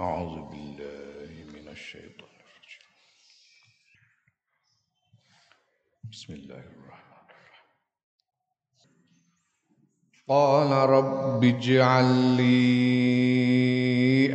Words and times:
أعوذ 0.00 0.34
بالله 0.50 1.30
من 1.54 1.68
الشيطان 1.68 2.28
الرجيم 2.44 2.86
بسم 6.12 6.32
الله 6.32 6.54
الرحمن 6.58 7.26
الرحيم 7.30 7.68
قال 10.28 10.70
رب 10.90 11.44
اجعل 11.44 12.04
لي 12.36 12.58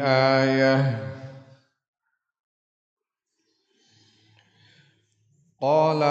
آية 0.02 1.04
قال 5.62 6.04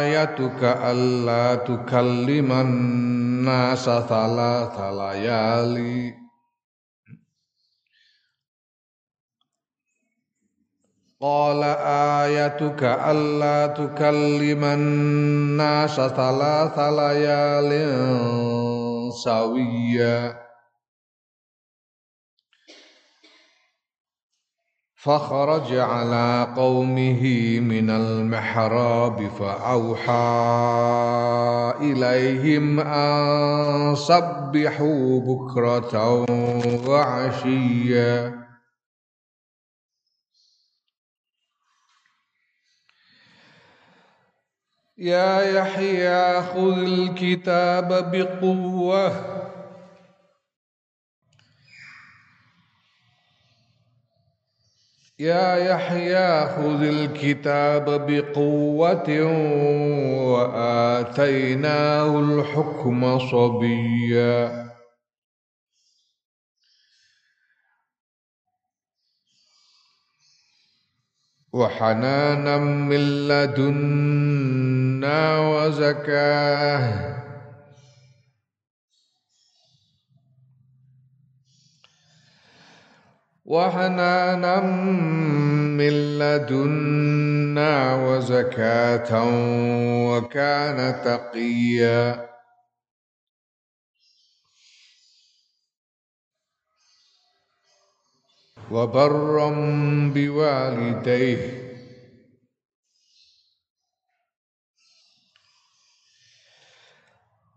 آيتك 0.00 0.62
ألا 0.64 1.54
تكلم 1.54 2.52
الناس 2.52 3.84
ثلاث 3.84 4.80
ليالي 4.80 6.14
قال 11.21 11.63
آيتك 12.23 12.83
ألا 12.83 13.67
تكلم 13.67 14.63
الناس 14.63 15.95
ثلاث 15.95 16.79
ليال 16.79 17.71
سويا. 19.23 20.45
فخرج 24.95 25.75
على 25.75 26.47
قومه 26.55 27.23
من 27.59 27.89
المحراب 27.89 29.27
فأوحى 29.27 30.13
إليهم 31.81 32.79
أن 32.79 33.95
سبحوا 33.95 35.19
بكرة 35.19 36.25
وعشيا. 36.89 38.44
يا 44.97 45.41
يحيى 45.41 46.41
خذ 46.41 46.77
الكتاب 46.77 48.11
بقوة. 48.11 49.35
يا 55.19 55.55
يحيى 55.55 56.45
خذ 56.47 56.83
الكتاب 56.83 58.07
بقوة 58.07 59.09
وآتيناه 60.31 62.19
الحكم 62.19 63.19
صبيا. 63.19 64.65
وحنانا 71.53 72.57
من 72.57 73.27
لدنا 73.27 74.64
وزكاه. 75.39 77.15
وحنانا 83.45 84.61
من 85.77 86.19
لدنا 86.19 87.95
وزكاة 87.95 89.11
وكان 90.09 91.01
تقيا. 91.05 92.29
وبرا 98.71 99.49
بوالديه 100.13 101.64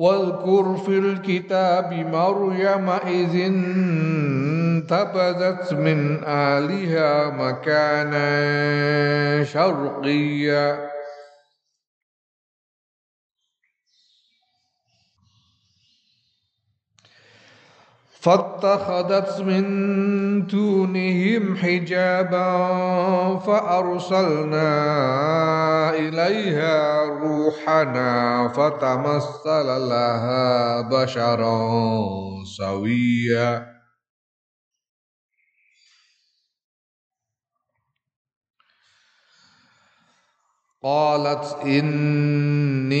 واذكر 0.00 0.76
في 0.86 0.98
الكتاب 0.98 1.92
مريم 1.92 2.90
إذ 2.90 3.40
انتبذت 4.80 5.72
من 5.72 6.24
آلها 6.24 7.30
مكانا 7.30 8.24
شرقيا. 9.44 10.90
فاتخذت 18.20 19.40
من 19.40 20.46
دونهم 20.46 21.56
حجابا 21.56 22.48
فأرسلنا 23.36 24.70
إليها 25.90 27.04
روحنا 27.04 28.48
فتمثل 28.48 29.66
لها 29.66 30.80
بشرا 30.80 31.70
سويا. 32.56 33.80
قالت 40.82 41.56
إني 41.64 43.00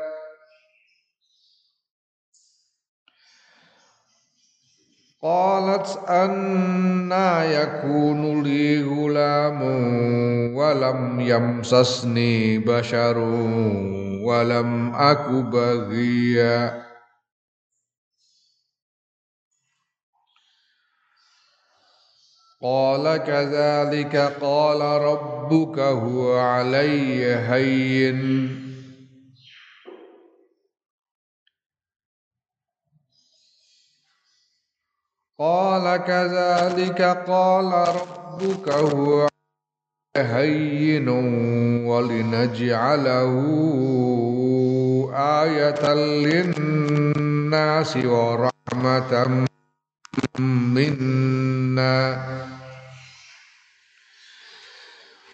قالت 5.23 5.99
أنا 6.09 7.45
يكون 7.45 8.43
لي 8.43 8.83
غلام 8.83 9.61
ولم 10.55 11.19
يمسسني 11.19 12.57
بشر 12.57 13.17
ولم 14.25 14.95
أك 14.95 15.29
بغيا. 15.29 16.83
قال 22.63 23.17
كذلك 23.17 24.15
قال 24.41 24.81
ربك 24.81 25.79
هو 25.79 26.37
علي 26.39 27.35
هين. 27.35 28.70
قال 35.41 35.97
كذلك 35.97 37.01
قال 37.01 37.65
ربك 37.73 38.69
هو 38.69 39.27
هين 40.17 41.09
ولنجعله 41.89 43.33
آية 45.13 45.93
للناس 45.93 47.97
ورحمة 47.97 49.13
منا. 50.39 51.97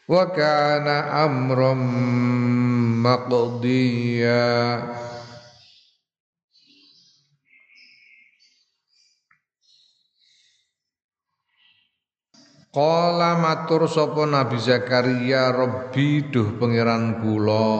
وكان 0.07 0.87
أمرا 1.27 1.73
مقضيا. 3.03 4.47
Qala 12.77 13.41
matur 13.41 13.89
sapa 13.89 14.29
Nabi 14.29 14.61
Zakaria 14.61 15.49
Rabbi 15.49 16.29
duh 16.29 16.61
pangeran 16.61 17.25
kula. 17.25 17.73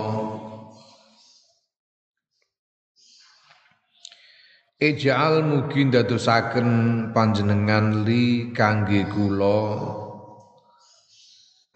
Eja'al 4.81 5.45
mugi 5.45 5.85
ndadosaken 5.85 6.69
panjenengan 7.13 8.09
li 8.09 8.49
kangge 8.57 9.05
kula 9.05 9.85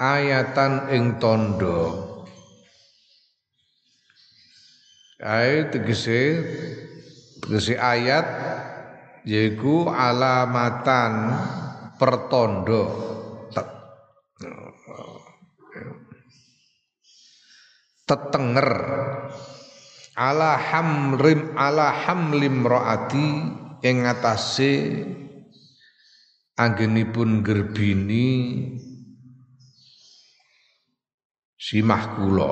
ayatan 0.01 0.89
ing 0.89 1.21
tondo 1.21 1.81
Ae 5.21 5.69
tegese 5.69 6.41
tegese 7.37 7.77
ayat 7.77 8.25
yaiku 9.29 9.85
alamatan 9.93 11.13
pertondo. 12.01 12.81
Tetenger. 18.09 18.71
Ala 20.17 20.57
hamrim 20.57 21.53
ala 21.55 21.93
hamlim 21.93 22.65
roati 22.65 23.29
ing 23.85 23.95
ngatasé 24.03 24.73
anggenipun 26.59 27.45
gerbini 27.45 28.29
simah 31.55 32.03
kula. 32.19 32.51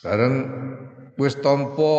Bareng 0.00 0.36
wis 1.20 1.36
tampa 1.44 1.92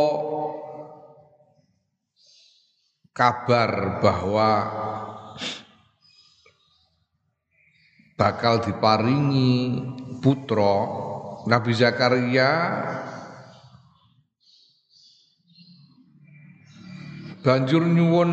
kabar 3.12 4.00
bahwa 4.00 4.50
bakal 8.16 8.64
diparingi 8.64 9.82
putra 10.24 10.78
Nabi 11.50 11.72
Zakaria 11.74 12.50
banjur 17.42 17.82
nyuwun 17.82 18.32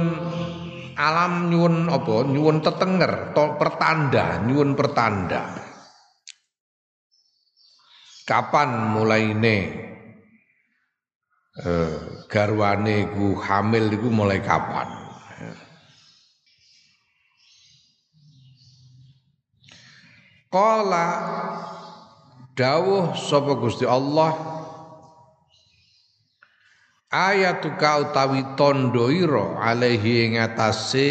alam 0.98 1.48
nyuwun 1.48 1.86
apa? 1.88 2.26
Nyuwun 2.26 2.58
tetenger 2.58 3.32
to 3.32 3.54
pertanda 3.54 4.42
nyuwun 4.42 4.74
pertanda. 4.74 5.56
Kapan 8.26 8.92
mulaine 8.92 9.56
eh, 11.64 12.17
garwane 12.28 13.08
ku 13.16 13.40
hamil 13.40 13.88
iku 13.88 14.08
mulai 14.12 14.44
kapan? 14.44 14.88
Qala 20.48 21.06
dawuh 22.56 23.12
sapa 23.16 23.52
Gusti 23.56 23.84
Allah? 23.84 24.32
Ayatuka 27.08 28.04
utawi 28.04 28.44
tondo 28.56 29.08
ira 29.08 29.56
alaihi 29.64 30.28
ing 30.28 30.32
atase 30.36 31.08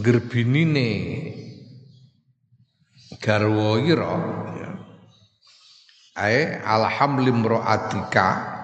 gerbinine 0.00 0.88
garwa 3.20 3.76
ira. 3.84 4.12
Ya. 4.56 4.70
ae 6.16 6.60
alhamlimraatika 6.64 8.59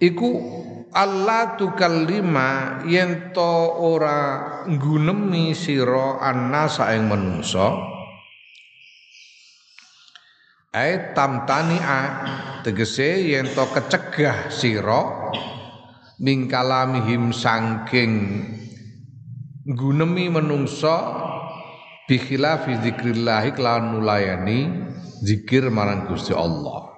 iku 0.00 0.30
Allah 0.90 1.54
tukallima 1.54 2.82
yen 2.82 3.30
to 3.30 3.54
ora 3.78 4.18
nggunemi 4.66 5.54
sira 5.54 6.18
annasa 6.18 6.90
ing 6.98 7.06
menungso 7.06 7.78
ai 10.74 11.14
tamtani'a 11.14 12.00
tegese 12.66 13.22
yen 13.22 13.46
to 13.54 13.70
kecegah 13.70 14.50
sira 14.50 15.30
mingkalamihim 16.18 17.30
sangking 17.30 18.14
nggunemi 19.62 20.26
menungso 20.26 20.98
bi 22.10 22.18
khilafi 22.18 22.82
zikrillah 22.82 23.46
kelawan 23.54 23.94
nulayani 23.94 24.90
zikir 25.22 25.70
marang 25.70 26.10
Allah 26.10 26.89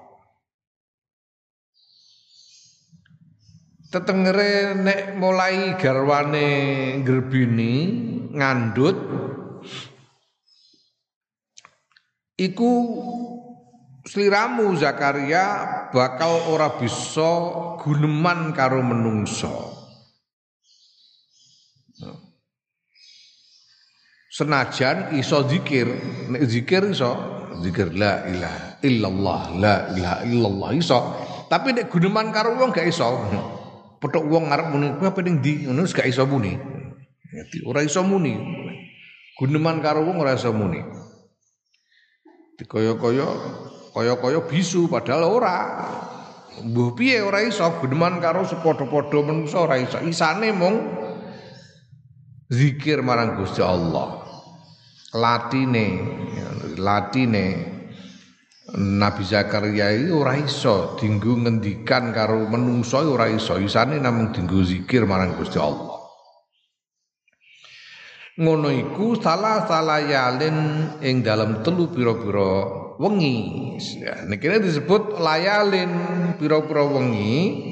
tetengere 3.93 4.73
nek 4.73 5.21
mulai 5.21 5.77
garwane 5.77 6.49
gerbini 7.05 7.75
ngandut 8.33 8.97
iku 12.41 12.73
sliramu 14.09 14.73
Zakaria 14.81 15.45
bakal 15.93 16.49
ora 16.49 16.73
bisa 16.81 17.53
guneman 17.85 18.57
karo 18.57 18.81
menungso 18.81 19.77
senajan 24.33 25.13
iso 25.21 25.45
zikir 25.45 25.93
nek 26.33 26.49
zikir 26.49 26.97
iso 26.97 27.13
zikir 27.61 27.93
la 27.93 28.25
ilaha 28.25 28.81
illallah 28.81 29.43
la 29.61 29.75
ilaha 29.93 30.19
illallah 30.25 30.71
iso 30.81 30.99
tapi 31.53 31.77
nek 31.77 31.93
guneman 31.93 32.33
karo 32.33 32.57
wong 32.57 32.73
gak 32.73 32.89
iso 32.89 33.05
petok 34.03 34.27
wong 34.27 34.51
ngarep 34.51 34.67
muni 34.75 34.87
kowe 34.99 35.07
apa 35.07 35.23
ning 35.23 35.39
ndi? 35.39 35.71
Ngono 35.71 35.87
gak 35.87 36.11
iso 36.11 36.27
muni. 36.27 36.59
Ora 37.63 37.87
iso 37.87 38.03
muni. 38.03 38.35
Guneman 39.39 39.79
karo 39.79 40.03
wong 40.03 40.19
ora 40.19 40.35
iso 40.35 40.51
muni. 40.51 40.83
Dikaya-kaya 42.59 43.27
kaya-kaya 43.95 44.43
bisu 44.51 44.91
padahal 44.91 45.31
ora. 45.31 45.57
Mbuh 46.67 46.99
piye 46.99 47.23
ora 47.23 47.47
iso? 47.47 47.63
Guneman 47.79 48.19
karo 48.19 48.43
sepadha-padha 48.43 49.23
menungso 49.23 49.63
ora 49.63 49.79
iso. 49.79 50.03
Isane 50.03 50.51
mung 50.51 50.83
zikir 52.51 53.07
marang 53.07 53.39
Gusti 53.39 53.63
Allah. 53.63 54.19
Latine 55.15 55.87
latine 56.77 57.45
Nabi 58.73 59.21
Zakaria 59.29 59.93
itu 59.93 60.17
ora 60.17 60.33
iso 60.41 60.97
dinggo 60.97 61.37
ngendikan 61.37 62.09
karo 62.09 62.49
menungso 62.49 63.05
ora 63.05 63.29
iso. 63.29 63.61
Isane 63.61 64.01
namung 64.01 64.33
dinggo 64.33 64.65
zikir 64.65 65.05
marang 65.05 65.37
Gusti 65.37 65.61
Allah. 65.61 66.01
Ngono 68.41 68.73
iku 68.73 69.13
salah 69.21 69.69
yalin 70.01 70.89
ing 71.05 71.21
dalam 71.21 71.61
telu 71.61 71.93
pira-pira 71.93 72.65
wengi. 72.97 73.77
Ya, 74.01 74.25
disebut 74.57 75.21
layalin 75.21 75.93
pira-pira 76.41 76.89
wengi 76.89 77.69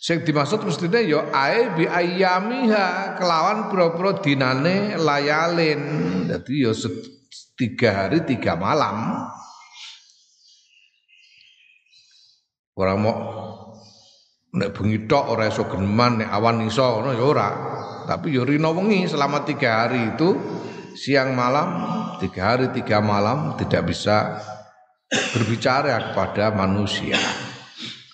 sing 0.00 0.22
dimaksud 0.22 0.62
mestine 0.64 1.02
ya 1.04 1.28
ae 1.34 1.76
bi 1.76 1.84
ayyamiha 1.84 3.18
kelawan 3.20 3.68
pira-pira 3.68 4.24
dinane 4.24 4.96
layalin. 4.96 5.82
Dadi 6.32 6.64
ya 6.64 6.72
tiga 7.60 8.08
hari 8.08 8.24
tiga 8.24 8.56
malam 8.56 9.28
Ora 12.76 12.92
mau 12.92 13.16
nek 14.52 14.68
bengi 14.76 15.08
tok 15.08 15.32
ora 15.32 15.48
iso 15.48 15.64
geneman 15.64 16.20
nek 16.20 16.28
awan 16.28 16.60
iso 16.68 16.84
ngono 16.84 17.10
ya 17.16 17.24
ora. 17.24 17.50
Tapi 18.04 18.36
ya 18.36 18.44
rino 18.44 18.76
wengi 18.76 19.08
selama 19.08 19.48
tiga 19.48 19.88
hari 19.88 20.12
itu 20.12 20.36
siang 20.92 21.32
malam 21.32 21.68
tiga 22.20 22.52
hari 22.52 22.68
tiga 22.76 23.00
malam 23.00 23.56
tidak 23.56 23.88
bisa 23.88 24.36
berbicara 25.08 26.12
kepada 26.12 26.52
manusia. 26.52 27.16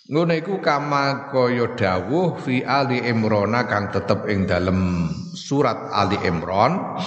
Ngono 0.06 0.30
iku 0.30 0.62
kama 0.62 1.32
kaya 1.34 1.74
dawuh 1.74 2.38
fi 2.38 2.62
Ali 2.62 3.02
Imran 3.02 3.58
kang 3.66 3.90
tetep 3.90 4.30
ing 4.30 4.46
dalem 4.46 5.10
surat 5.34 5.90
Ali 5.90 6.22
Imran 6.22 7.00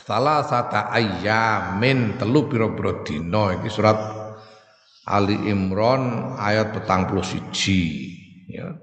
salah 0.00 0.40
sata 0.46 0.88
ayyamin 0.92 2.16
telu 2.16 2.48
pira-pira 2.48 3.04
dina 3.04 3.58
iki 3.58 3.68
surat 3.68 4.15
Ali 5.06 5.38
Imran 5.46 6.34
ayat 6.34 6.74
petang 6.74 7.06
puluh 7.06 7.22
siji 7.22 8.10
ya. 8.50 8.74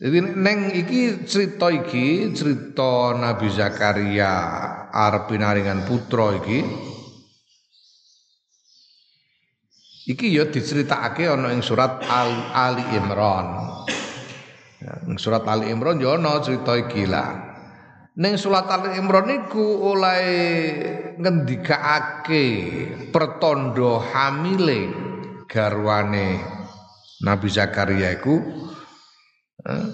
Jadi 0.00 0.18
neng 0.32 0.72
iki 0.72 1.28
cerita 1.28 1.68
iki 1.68 2.32
cerita 2.32 3.12
Nabi 3.12 3.52
Zakaria 3.52 4.32
arep 4.88 5.28
pinaringan 5.28 5.84
putra 5.84 6.38
iki 6.40 6.64
iki 10.08 10.32
ya 10.32 10.48
diceritakake 10.48 11.28
ana 11.28 11.52
ing 11.52 11.60
surat 11.60 12.00
Al 12.06 12.32
Ali 12.54 12.84
Imran. 12.96 13.48
Ya, 14.80 15.04
surat 15.20 15.44
Ali 15.44 15.68
Imran 15.68 16.00
ya 16.00 16.16
ana 16.16 16.40
cerita 16.40 16.78
iki 16.80 17.04
lah. 17.04 17.44
Ning 18.16 18.40
surat 18.40 18.70
Al 18.72 18.96
Imran 18.96 19.28
iku 19.30 19.94
oleh 19.94 20.24
ngendikaake 21.18 22.46
pertondo 23.12 23.98
hamile 23.98 25.07
garwane 25.48 26.38
Nabi 27.24 27.48
Zakaria 27.50 28.14
iku 28.14 28.36
eh, 29.64 29.88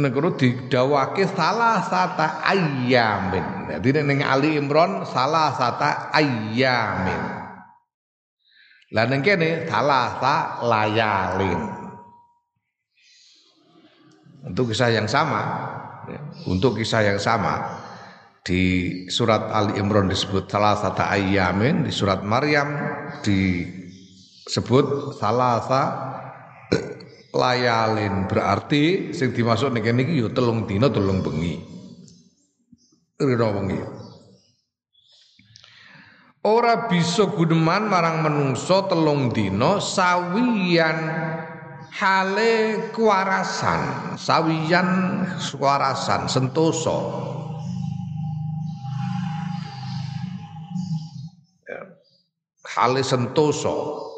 negara 0.00 0.32
didawake 0.34 1.28
salah 1.28 1.84
sata 1.84 2.40
ayamin. 2.48 3.68
Jadi 3.70 4.00
ning 4.00 4.24
Ali 4.24 4.56
Imran 4.56 5.04
salah 5.04 5.52
sata 5.54 6.10
ayamin. 6.16 7.22
Lah 8.90 9.04
ning 9.06 9.22
kene 9.22 9.68
salah 9.68 10.18
sa 10.18 10.34
layalin. 10.64 11.78
Untuk 14.40 14.72
kisah 14.72 14.88
yang 14.88 15.04
sama, 15.04 15.42
ya, 16.08 16.20
untuk 16.48 16.80
kisah 16.80 17.04
yang 17.04 17.20
sama 17.20 17.60
di 18.40 18.88
surat 19.12 19.52
Ali 19.52 19.76
Imran 19.76 20.08
disebut 20.08 20.48
salah 20.48 20.80
satu 20.80 21.04
ayamin, 21.04 21.84
di 21.84 21.92
surat 21.92 22.24
Maryam 22.24 22.72
disebut 24.50 25.14
salah 25.14 25.62
layalin 27.30 28.26
berarti 28.26 29.14
sing 29.14 29.30
dimasuk 29.30 29.70
ning 29.70 29.86
kene 29.86 30.02
iki 30.02 30.26
ya 30.26 30.28
telung 30.34 30.66
dina 30.66 30.90
telung 30.90 31.22
bengi. 31.22 31.62
Rino 33.14 33.48
bengi. 33.54 33.78
Ora 36.42 36.90
bisa 36.90 37.30
guneman 37.30 37.86
marang 37.86 38.26
menungso 38.26 38.90
telung 38.90 39.30
dina 39.30 39.78
sawiyan 39.78 40.98
hale 41.94 42.90
kuarasan 42.90 44.14
sawiyan 44.18 44.88
kuarasan 45.54 46.26
sentoso 46.26 46.98
ya. 51.68 51.82
hale 52.72 53.04
sentoso 53.04 54.09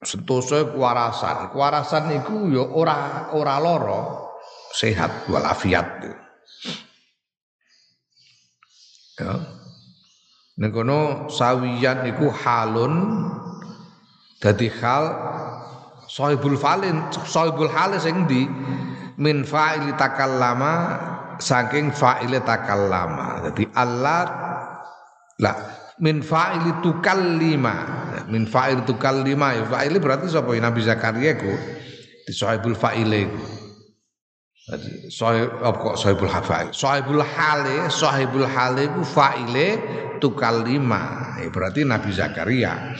sentoso 0.00 0.72
kuarasan 0.72 1.52
kuarasan 1.52 2.08
itu 2.16 2.56
ya 2.56 2.64
ora 2.64 3.28
ora 3.36 3.60
loro 3.60 4.32
sehat 4.72 5.28
walafiat 5.28 5.86
ya 9.20 9.32
ning 10.56 10.72
sawiyan 11.28 12.08
iku 12.16 12.32
halun 12.32 12.94
dadi 14.40 14.72
hal 14.72 15.04
Sohibul 16.10 16.58
falin, 16.58 17.06
sohibul 17.22 17.70
halis 17.70 18.02
sing 18.02 18.26
di 18.26 18.42
min 19.14 19.46
fa'ili 19.46 19.94
takallama 19.94 20.98
saking 21.38 21.94
fa'ili 21.94 22.42
takallama. 22.42 23.46
Jadi 23.46 23.70
Allah 23.78 24.26
lah 25.38 25.56
min 26.02 26.18
fa'ili 26.18 26.82
tukallima. 26.82 27.99
Min 28.30 28.46
fa'ili 28.46 28.82
tukallima 28.86 29.54
ya 29.54 29.64
fa'ili 29.66 29.98
berarti 29.98 30.30
sapa 30.30 30.54
Nabi 30.56 30.80
Zakaria 30.82 31.34
ku 31.38 31.52
di 32.26 32.32
sohibul 32.32 32.78
fa'ile 32.78 33.20
ku. 33.26 33.42
Sohib 35.10 35.50
apa 35.66 35.78
kok 35.82 35.96
sohibul 35.98 36.30
hafal. 36.30 36.70
Sohibul 36.70 37.26
hale, 37.26 37.90
sohibul 37.90 38.46
hale 38.46 38.86
ku 38.94 39.02
fa'ile 39.02 39.68
tukallima. 40.22 41.34
Ya, 41.42 41.50
berarti 41.50 41.82
Nabi 41.82 42.10
Zakaria. 42.14 42.94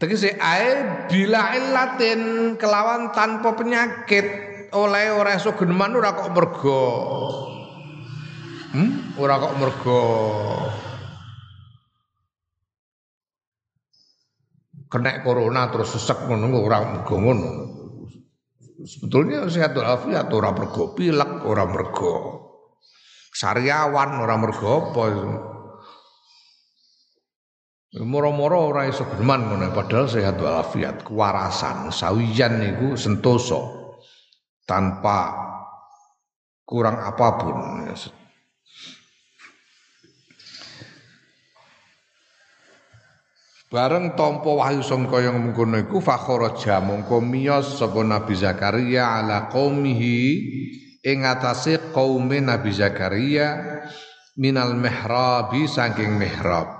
Tegese 0.00 0.32
ae 0.40 0.68
bila 1.12 1.52
illatin 1.54 2.54
kelawan 2.56 3.12
tanpa 3.12 3.52
penyakit 3.52 4.26
oleh 4.72 5.12
ora 5.12 5.36
iso 5.36 5.52
geneman 5.54 5.92
ora 6.00 6.16
kok 6.16 6.32
mergo. 6.32 6.82
Hmm? 8.74 9.14
Ora 9.20 9.38
kok 9.38 9.54
mergo 9.60 10.02
kena 14.94 15.26
corona 15.26 15.74
terus 15.74 15.90
sesek 15.98 16.30
ngono 16.30 16.54
ora 16.62 16.78
mergo 16.86 17.18
ngono. 17.18 17.50
Sebetulnya 18.86 19.50
sehat 19.50 19.74
walafiat 19.74 20.30
ora 20.30 20.54
mergo 20.54 20.94
pilek, 20.94 21.42
ora 21.42 21.66
mergo 21.66 22.14
sariawan, 23.34 24.22
ora 24.22 24.38
mergo 24.38 24.70
apa. 24.70 25.04
Moro-moro 27.94 28.74
ora 28.74 28.86
iso 28.86 29.06
geman 29.18 29.50
ngono 29.50 29.74
padahal 29.74 30.06
sehat 30.06 30.38
walafiat, 30.38 31.02
kewarasan, 31.02 31.90
sawiyan 31.90 32.62
niku 32.62 32.94
sentoso 32.94 33.94
tanpa 34.62 35.34
kurang 36.62 37.02
apa 37.02 37.26
pun. 37.38 37.58
Bareng 43.74 44.14
tompo 44.14 44.62
wahyu 44.62 44.86
sangka 44.86 45.18
yang 45.18 45.42
mengkono 45.42 45.74
iku 45.82 45.98
fakharaja 45.98 46.78
mongko 46.78 47.18
miyos 47.18 47.74
sapa 47.74 48.06
Nabi 48.06 48.38
Zakaria 48.38 49.18
ala 49.18 49.50
qaumihi 49.50 50.18
ing 51.02 51.26
atase 51.26 51.90
kaume 51.90 52.38
Nabi 52.38 52.70
Zakaria 52.70 53.82
minal 54.38 54.78
mihrabi 54.78 55.66
saking 55.66 56.14
mihrab 56.14 56.70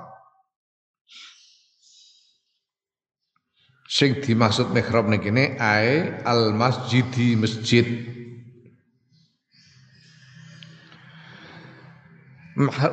Sing 3.91 4.23
dimaksud 4.23 4.71
mihrab 4.71 5.11
ning 5.11 5.19
kene 5.19 5.59
ae 5.59 6.23
al 6.27 6.51
masjidi 6.51 7.39
masjid. 7.39 7.87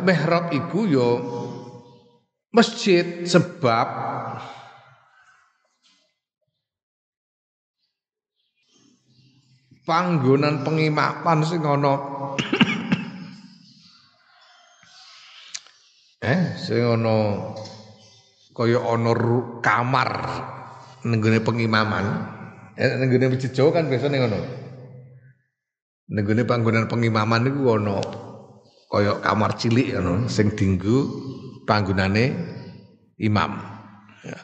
Mihrab 0.05 0.53
iku 0.53 0.85
yo 0.85 1.09
masjid 2.51 3.23
sebab 3.23 3.87
panggonan 9.87 10.67
pengimapan 10.67 11.47
sing 11.47 11.63
ana 11.63 11.95
eh 16.31 16.41
sing 16.59 16.83
ana 16.83 17.15
kaya 18.51 18.83
ana 18.83 19.11
kamar 19.63 20.11
nenggone 21.07 21.39
pengimaman. 21.41 22.05
Eh, 22.77 22.97
nenggone 22.97 23.35
masjid 23.35 23.51
Jawa 23.51 23.69
kan 23.73 23.89
biasanya 23.89 24.25
ngono. 24.25 24.39
Nenggone 26.11 26.43
panggonan 26.45 26.85
pengimaman 26.91 27.47
niku 27.47 27.79
ono 27.79 27.99
kaya 28.91 29.23
kamar 29.23 29.55
cilik 29.55 29.95
ngono 29.95 30.27
sing 30.27 30.51
dinggo 30.51 31.07
panggonane 31.71 32.35
imam. 33.15 33.51
Ya. 34.27 34.39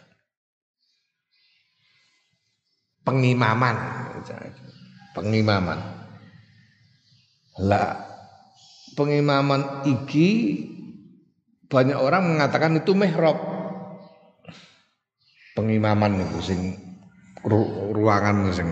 Pengimaman. 3.03 3.75
Pengimaman. 5.11 5.79
Lah 7.67 7.99
pengimaman 8.95 9.83
iki 9.83 10.29
banyak 11.67 11.99
orang 11.99 12.37
mengatakan 12.37 12.79
itu 12.79 12.95
mihrab 12.95 13.35
pengimaman 15.51 16.21
itu 16.21 16.39
sing 16.39 16.61
ruangan 17.43 18.55
sing 18.55 18.69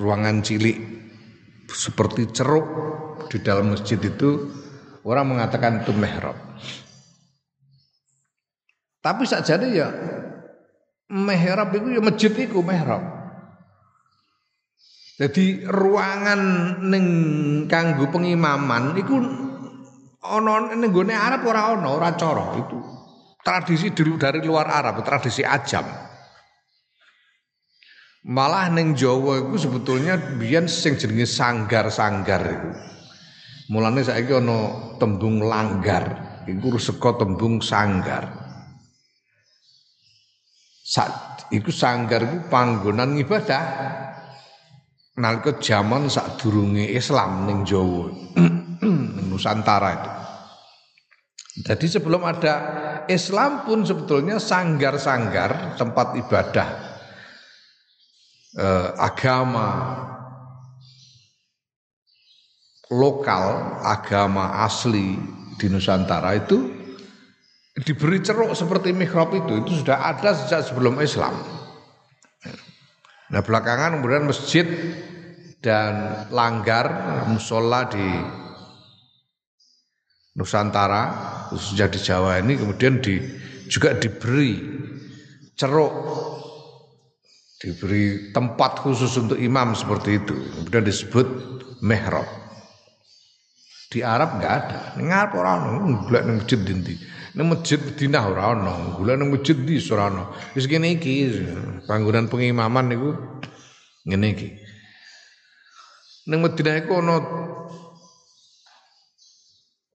ruangan 0.00 0.40
cilik 0.42 0.76
seperti 1.68 2.28
ceruk 2.32 2.66
di 3.28 3.38
dalam 3.40 3.72
masjid 3.72 4.00
itu 4.00 4.50
orang 5.08 5.36
mengatakan 5.36 5.82
itu 5.82 5.92
mihrab. 5.96 6.36
Tapi 9.02 9.26
saja 9.26 9.58
ya 9.58 9.90
mihrab 11.10 11.74
itu 11.74 11.98
ya 11.98 12.00
masjid 12.00 12.32
itu 12.32 12.62
mihrab. 12.62 13.02
Jadi 15.18 15.66
ruangan 15.68 16.40
ning 16.88 17.06
kanggo 17.68 18.08
pengimaman 18.08 18.96
iku 18.96 19.18
ana 20.22 20.72
ning 20.72 20.88
gone 20.94 21.12
Arab 21.12 21.44
ora 21.44 21.74
ana, 21.74 21.88
ora 21.92 22.14
cara 22.14 22.56
itu 22.56 22.78
tradisi 23.42 23.90
dari 23.92 24.40
luar 24.40 24.70
Arab, 24.70 25.02
tradisi 25.02 25.42
ajam. 25.42 25.84
Malah 28.22 28.70
neng 28.70 28.94
Jawa 28.94 29.42
itu 29.42 29.66
sebetulnya 29.66 30.14
biyen 30.38 30.70
sing 30.70 30.94
jenenge 30.94 31.26
sanggar-sanggar 31.26 32.42
iku. 32.46 32.70
Mulane 33.74 34.06
saiki 34.06 34.30
ana 34.30 34.58
tembung 35.02 35.42
langgar, 35.42 36.38
iku 36.46 36.78
saka 36.78 37.18
tembung 37.18 37.58
sanggar. 37.58 38.41
Sak 40.92 41.48
iku 41.48 41.72
sanggar 41.72 42.20
iku 42.20 42.52
panggonan 42.52 43.16
ibadah. 43.16 43.64
Nalika 45.16 45.56
jaman 45.56 46.12
sadurunge 46.12 46.84
Islam 46.92 47.48
ning 47.48 47.64
Jawa. 47.64 48.12
Nusantara 49.32 49.88
itu. 49.96 50.10
Jadi 51.64 51.86
sebelum 51.88 52.24
ada 52.24 52.54
Islam 53.08 53.64
pun 53.64 53.84
sebetulnya 53.84 54.40
sanggar-sanggar 54.40 55.76
tempat 55.76 56.16
ibadah 56.16 56.68
eh, 58.56 58.88
agama 58.96 59.68
lokal 62.92 63.80
agama 63.84 64.64
asli 64.64 65.16
di 65.56 65.66
Nusantara 65.68 66.36
itu 66.36 66.81
diberi 67.72 68.20
ceruk 68.20 68.52
seperti 68.52 68.92
mihrab 68.92 69.32
itu 69.32 69.64
itu 69.64 69.80
sudah 69.80 70.04
ada 70.12 70.36
sejak 70.36 70.60
sebelum 70.68 71.00
Islam. 71.00 71.32
Nah 73.32 73.40
belakangan 73.40 73.96
kemudian 73.96 74.28
masjid 74.28 74.68
dan 75.64 76.28
langgar 76.28 76.84
musola 77.32 77.88
di 77.88 78.04
Nusantara 80.36 81.02
khususnya 81.48 81.88
di 81.88 82.00
Jawa 82.00 82.40
ini 82.44 82.60
kemudian 82.60 83.00
di 83.00 83.20
juga 83.72 83.96
diberi 83.96 84.60
ceruk 85.56 85.92
diberi 87.56 88.34
tempat 88.36 88.84
khusus 88.84 89.16
untuk 89.16 89.40
imam 89.40 89.72
seperti 89.72 90.20
itu. 90.20 90.36
Kemudian 90.60 90.84
disebut 90.84 91.26
mihrab. 91.80 92.28
Di 93.88 94.04
Arab 94.04 94.40
nggak 94.40 94.52
ada. 94.52 94.80
Ning 95.00 95.08
Arab 95.08 95.40
ora 95.40 95.56
ono 95.56 96.04
golek 96.04 96.24
ning 96.28 96.36
masjid 96.44 96.60
dinti 96.60 96.96
ning 97.32 97.46
masjid 97.48 97.80
Madinah 97.80 98.24
ora 98.28 98.52
ono 98.52 98.72
golek 99.00 99.16
ning 99.16 99.28
masjid 99.32 99.56
di 99.56 99.80
ora 99.88 100.12
ono 100.12 100.24
wis 100.52 100.68
kene 100.68 100.96
iki 101.00 101.32
pengimaman 102.28 102.92
niku 102.92 103.10
ngene 104.04 104.26
iki. 104.36 104.48
Ning 106.28 106.38
Madinah 106.44 106.74
iku 106.82 106.92
ono 107.00 107.16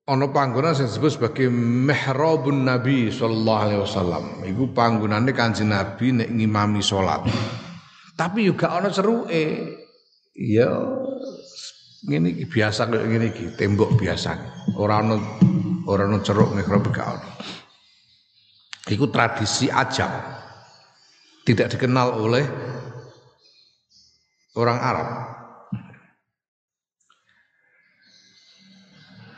ono 0.07 0.25
panggonan 0.31 0.71
sing 0.71 0.87
disebut 0.87 1.11
sebagai 1.19 1.51
mihrabun 1.51 2.63
Nabi 2.63 3.11
sallallahu 3.11 3.61
alaihi 3.67 3.81
wasallam. 3.83 4.23
Iku 4.47 4.71
panggonane 4.71 5.35
Nabi 5.67 6.05
nek 6.15 6.29
ngimami 6.31 6.79
salat. 6.79 7.27
Tapi 8.15 8.47
juga 8.47 8.79
ono 8.79 8.87
seruke. 8.89 9.45
Ya 10.37 10.69
ngene 12.07 12.33
iki 12.33 12.45
biasa 12.47 12.87
kayak 12.87 13.05
ngene 13.05 13.27
tembok 13.59 13.99
biasa. 13.99 14.31
Ora 14.79 15.03
ono 15.03 15.15
ora 15.87 16.03
ono 16.03 16.19
ceruk 16.19 16.51
mihrab 16.51 16.83
gak 16.91 17.07
ono. 17.07 17.29
Iku 18.87 19.07
tradisi 19.11 19.71
ajam. 19.71 20.11
Tidak 21.47 21.67
dikenal 21.71 22.19
oleh 22.19 22.45
orang 24.59 24.79
Arab. 24.83 25.09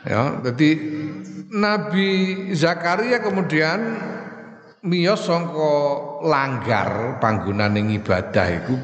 Ya, 0.00 0.40
jadi 0.50 0.70
Nabi 1.52 2.08
Zakaria 2.56 3.20
kemudian 3.20 4.00
miyos 4.80 5.28
sangka 5.28 5.76
langgar 6.24 7.20
panggonan 7.20 7.76
ibadah 7.76 8.46
iku 8.64 8.74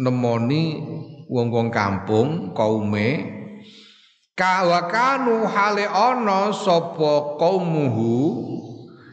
nemoni 0.00 0.80
wong-wong 1.28 1.68
kampung 1.68 2.56
kaume 2.56 3.41
kawakanu 4.42 5.46
hale 5.46 5.86
ana 5.86 6.50
sapa 6.50 7.38
kaumuhu? 7.38 8.18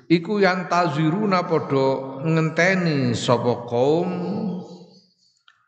Iku 0.10 0.42
yang 0.42 0.66
taziruna 0.66 1.46
padha 1.46 2.26
ngenteni 2.26 3.14
sapa 3.14 3.70
kaum? 3.70 4.10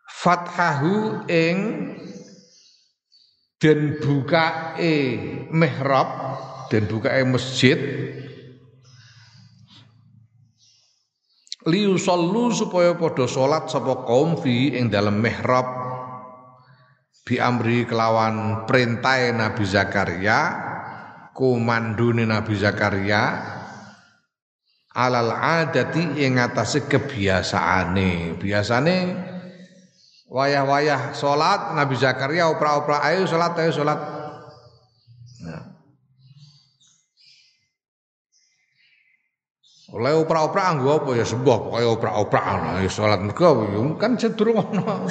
Fathahu 0.09 1.29
ing 1.29 1.57
den 3.61 4.01
bukae 4.01 4.97
mihrab 5.53 6.09
den 6.73 6.89
bukae 6.89 7.21
masjid. 7.21 7.77
Liusallu 11.69 12.49
supaya 12.49 12.97
padha 12.97 13.29
salat 13.29 13.69
sapa 13.69 14.09
kaum 14.09 14.41
fi 14.41 14.73
ing 14.73 14.89
dalam 14.89 15.21
mihrab 15.21 15.80
amri 17.29 17.85
kelawan 17.85 18.65
perintah 18.65 19.21
Nabi 19.29 19.61
Zakaria 19.61 20.39
komandone 21.37 22.25
Nabi 22.25 22.57
Zakaria 22.57 23.37
alal 24.91 25.31
adati 25.31 26.25
ing 26.25 26.41
atase 26.41 26.89
kebiasaane. 26.89 28.41
Biasane 28.41 28.95
wayah-wayah 30.27 31.13
salat 31.13 31.77
Nabi 31.77 31.95
Zakaria 31.95 32.49
opra-opra 32.49 33.05
ayo 33.05 33.29
salat 33.29 33.53
ayo 33.61 33.71
salat. 33.71 33.99
Nah. 35.45 35.63
oleh 39.91 40.15
opra-opra 40.15 40.71
anggo 40.71 41.03
apa 41.03 41.19
ya 41.19 41.27
sembah 41.27 41.57
pokoke 41.67 41.83
opra-opra 41.83 42.41
ana 42.41 42.71
ya 42.81 42.89
salat. 42.89 43.21
Mergo 43.21 43.53
kan 44.01 44.17
cenderung 44.17 44.57
ana 44.57 45.05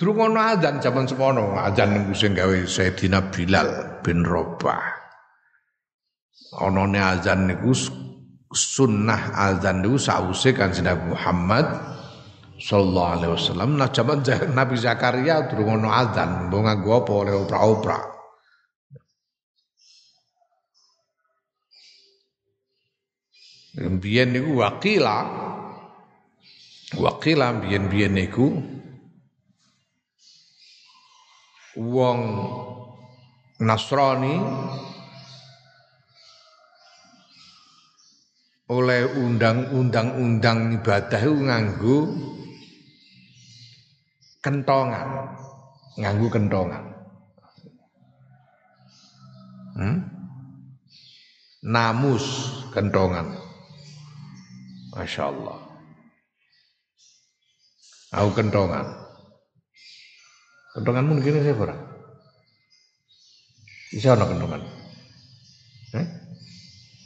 Durung 0.00 0.32
ana 0.32 0.56
zaman 0.56 1.04
semono, 1.04 1.60
azan 1.60 1.92
niku 1.92 2.16
sing 2.16 2.32
gawe 2.32 2.64
Sayyidina 2.64 3.28
Bilal 3.28 4.00
bin 4.00 4.24
Rabah. 4.24 4.80
Anane 6.56 6.96
azan 6.96 7.52
niku 7.52 7.76
sunnah 8.48 9.36
azan 9.36 9.84
niku 9.84 10.00
sause 10.00 10.56
Kanjeng 10.56 10.88
Nabi 10.88 11.12
Muhammad 11.12 11.68
sallallahu 12.56 13.12
alaihi 13.12 13.32
wasallam. 13.36 13.76
Nah 13.76 13.92
zaman 13.92 14.24
Nabi 14.56 14.80
Zakaria 14.80 15.44
durung 15.52 15.84
ana 15.84 15.92
azan, 16.08 16.48
mbok 16.48 16.60
nganggo 16.64 16.90
apa 17.04 17.12
oleh 17.20 17.34
opra-opra. 17.36 18.00
Niku 23.76 24.64
wakila 24.64 25.18
wakila 26.96 27.52
biyen-biyen 27.60 28.16
niku 28.16 28.79
wong 31.78 32.20
Nasrani 33.60 34.40
oleh 38.70 39.02
undang-undang-undang 39.18 40.78
ibadah 40.78 41.20
itu 41.20 41.34
nganggu 41.34 41.98
kentongan, 44.40 45.34
nganggu 45.98 46.26
kentongan. 46.30 46.84
Hmm? 49.74 49.98
Namus 51.66 52.24
kentongan. 52.72 53.36
Masya 54.94 55.22
Allah. 55.28 55.58
Aku 58.10 58.30
kentongan. 58.38 58.99
Kentonganmu 60.70 61.18
gini 61.18 61.42
saya 61.42 61.58
ora? 61.58 61.76
Bisa 63.90 64.14
ana 64.14 64.22
kentongan. 64.22 64.62
Eh? 65.98 66.06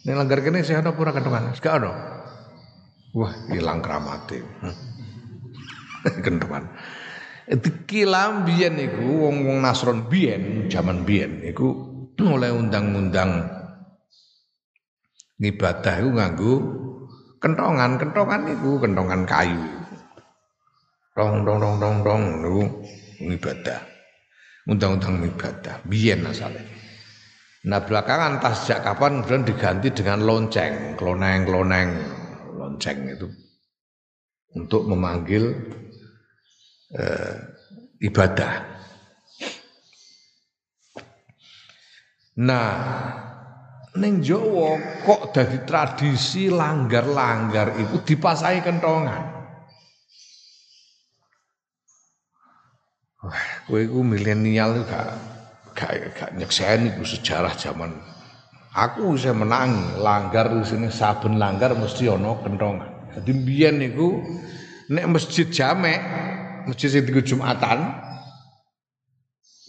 Ning 0.04 0.14
langgar 0.20 0.44
kene 0.44 0.60
saya 0.60 0.84
ana 0.84 0.92
pura 0.92 1.16
kentongan? 1.16 1.56
Gak 1.56 1.80
ana. 1.80 1.90
Wah, 3.16 3.32
hilang 3.48 3.80
kramate. 3.80 4.44
Kentongan. 6.24 6.68
Itu 7.48 7.88
kilam 7.88 8.44
biyen 8.44 8.76
iku 8.80 9.28
wong-wong 9.28 9.60
Nasron 9.60 10.08
biyen, 10.08 10.68
zaman 10.68 11.04
biyen 11.04 11.44
iku 11.44 11.72
mulai 12.20 12.52
undang-undang 12.52 13.48
ngibadah 15.40 15.94
iku 16.00 16.10
nganggo 16.16 16.54
kentongan, 17.40 18.00
kentongan 18.00 18.48
iku 18.48 18.80
kentongan 18.80 19.28
kayu. 19.28 19.60
Dong 21.16 21.44
dong 21.44 21.60
dong 21.60 21.76
dong 21.80 21.96
dong 22.00 22.22
niku 22.44 22.62
ibadah. 23.20 23.80
Undang-undang 24.64 25.20
ibadah, 25.28 25.84
biyen 25.84 26.24
asalnya. 26.24 26.64
Nah 27.64 27.80
belakangan 27.80 28.40
tas 28.44 28.64
sejak 28.64 28.84
kapan 28.84 29.24
kemudian 29.24 29.44
diganti 29.44 29.88
dengan 29.92 30.20
lonceng, 30.24 30.96
kloneng-kloneng, 31.00 31.90
lonceng 32.56 33.08
itu 33.08 33.28
untuk 34.52 34.84
memanggil 34.84 35.52
eh, 36.92 37.34
ibadah. 38.04 38.54
Nah, 42.34 42.74
neng 43.94 44.18
Jawa 44.18 44.74
kok 45.06 45.30
dari 45.30 45.62
tradisi 45.62 46.50
langgar-langgar 46.50 47.78
itu 47.78 48.02
dipasai 48.02 48.58
kentongan. 48.58 49.33
Kowe 53.68 53.80
iku 53.80 54.00
milenial 54.00 54.84
gak 54.84 55.08
gak 55.74 55.92
gak 56.14 56.30
nyekseni 56.36 56.94
ku 56.96 57.02
sejarah 57.02 57.52
zaman 57.56 58.14
aku 58.74 59.14
bisa 59.14 59.30
menangi 59.30 60.02
langgar 60.02 60.50
di 60.50 60.66
sini 60.66 60.90
saben 60.90 61.38
langgar 61.38 61.72
mesti 61.78 62.10
ono 62.10 62.42
kentongan. 62.42 63.14
Jadi 63.14 63.30
biyen 63.30 63.78
niku 63.78 64.18
nek 64.90 65.06
masjid 65.06 65.46
jamek, 65.46 66.02
masjid 66.66 66.98
dienggo 66.98 67.22
Jumatan, 67.22 67.94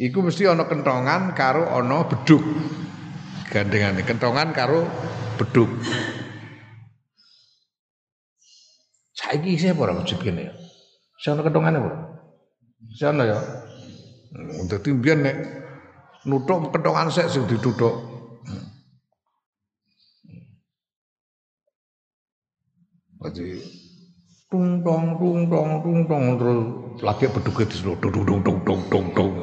iku 0.02 0.26
mesti 0.26 0.50
ono 0.50 0.65
kentongan 0.65 1.38
karo 1.38 1.70
ono 1.70 2.10
beduk. 2.10 2.44
Gandengane 3.54 4.02
kentongan 4.02 4.50
karo 4.52 4.84
beduk. 5.38 5.70
Saiki 9.15 9.56
isih 9.56 9.78
ora 9.78 9.96
masjid 9.96 10.20
kene? 10.20 10.52
Saya 11.15 11.39
ono 11.39 11.48
kentongane 11.48 11.78
apa? 11.80 12.14
Sana 12.93 13.24
ya. 13.26 13.39
Dadi 14.69 14.89
mbiyen 14.93 15.26
nek 15.26 15.38
Nutuk 16.26 16.74
kentongan 16.74 17.13
sik 17.13 17.30
sing 17.30 17.45
ditutuk. 17.45 17.93
Jadi 23.26 23.58
tung 24.50 24.82
tong 24.86 25.17
tung 25.17 25.50
tong 25.50 25.69
tung 25.82 26.00
tong 26.06 26.26
terus 26.38 26.62
lagi 27.02 27.26
bedugnya 27.26 27.65
di 27.65 27.76
seluruh 27.78 28.10
dung 28.13 28.26
dung 28.26 28.41
dung 28.45 28.60
dung 28.62 28.82
dung 28.89 29.06
dung 29.17 29.34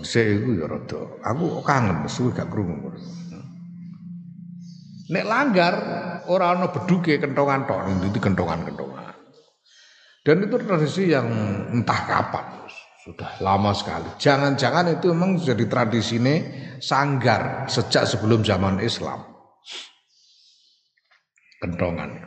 Saya 0.00 0.40
itu 0.40 0.64
ya 0.64 0.64
rada, 0.64 0.96
aku 1.20 1.60
kangen 1.60 2.08
suwe 2.08 2.32
gak 2.32 2.48
krungu. 2.48 2.88
Nek 5.12 5.28
langgar 5.28 5.74
ora 6.24 6.56
ana 6.56 6.72
beduke 6.72 7.20
kentongan 7.20 7.68
tok 7.68 7.84
ndi 7.92 8.16
kentongan-kentongan. 8.16 9.03
Dan 10.24 10.48
itu 10.48 10.56
tradisi 10.56 11.12
yang 11.12 11.28
entah 11.68 12.00
kapan 12.08 12.64
sudah 13.04 13.36
lama 13.44 13.76
sekali. 13.76 14.08
Jangan-jangan 14.16 14.96
itu 14.96 15.12
memang 15.12 15.36
jadi 15.36 15.68
tradisi 15.68 16.16
ini 16.16 16.40
sanggar 16.80 17.68
sejak 17.68 18.08
sebelum 18.08 18.40
zaman 18.40 18.80
Islam. 18.80 19.20
Kentongan. 21.60 22.24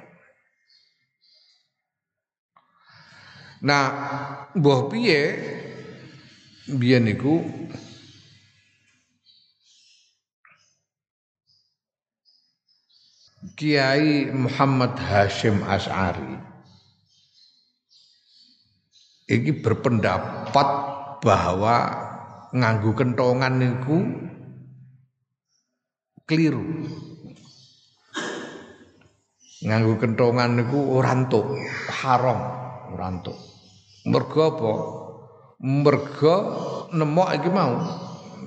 Nah, 3.66 3.86
mbah 4.54 4.86
piye 4.94 5.22
biyen 6.70 7.10
niku 7.10 7.42
Kiai 13.58 14.30
Muhammad 14.30 14.94
Hashim 15.02 15.66
As'ari 15.66 16.47
ini 19.28 19.52
berpendapat 19.60 20.68
bahwa 21.20 21.76
nganggu 22.56 22.96
kentongan 22.96 23.60
niku 23.60 23.98
keliru. 26.24 26.63
Nganggu 29.68 30.00
kentongan 30.00 30.56
niku 30.56 30.80
ora 30.96 31.12
haram, 31.92 32.40
ora 32.96 33.10
Mergo 34.08 34.40
apa? 34.48 34.74
Mergo 35.60 36.36
nemok 36.96 37.30
iki 37.36 37.50
mau 37.52 37.74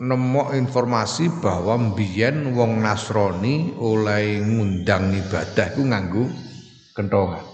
nemok 0.00 0.56
informasi 0.56 1.28
bahwa 1.44 1.76
mbiyen 1.76 2.56
wong 2.56 2.80
Nasrani 2.80 3.76
oleh 3.76 4.40
ngundang 4.40 5.12
ibadah 5.12 5.76
iku 5.76 5.82
nganggo 5.84 6.24
kentongan. 6.96 7.49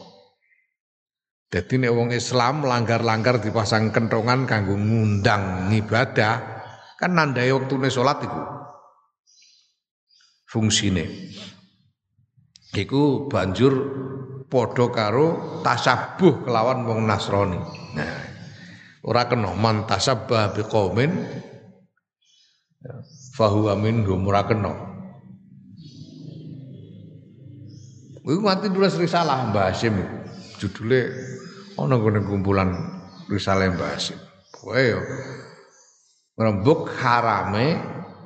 Jadi 1.47 1.79
nek 1.79 1.95
wong 1.95 2.11
Islam 2.11 2.67
langgar-langgar 2.67 3.39
dipasang 3.39 3.95
kentongan 3.95 4.51
kanggo 4.51 4.75
ngundang 4.75 5.71
ibadah 5.71 6.43
kan 6.99 7.15
nandai 7.15 7.55
waktune 7.55 7.87
salat 7.87 8.19
iku. 8.27 8.43
Fungsine. 10.51 11.07
Iku 12.75 13.31
banjur 13.31 13.73
padha 14.51 14.87
karo 14.91 15.27
tasabuh 15.63 16.43
kelawan 16.43 16.83
wong 16.83 17.07
Nasrani. 17.07 17.61
Nah, 17.95 18.19
ora 19.07 19.31
kena 19.31 19.55
man 19.55 19.87
tasabbah 19.87 20.51
biqaumin 20.51 21.15
fahuwa 23.39 23.79
minhum 23.79 24.27
ora 24.27 24.43
kena. 24.43 24.75
Iku 28.27 28.43
nganti 28.43 28.67
nulis 28.75 28.99
risalah 28.99 29.55
Mbah 29.55 29.71
Hasyim. 29.71 29.95
Judule 30.57 31.01
ana 31.77 31.95
gone 32.01 32.21
kumpulan 32.25 32.71
risalah 33.29 33.69
Mbah 33.69 33.93
Hasyim. 33.93 34.19
Kowe 34.57 34.81
yo 34.81 35.01
ngrembug 36.37 36.89
harame 36.97 37.77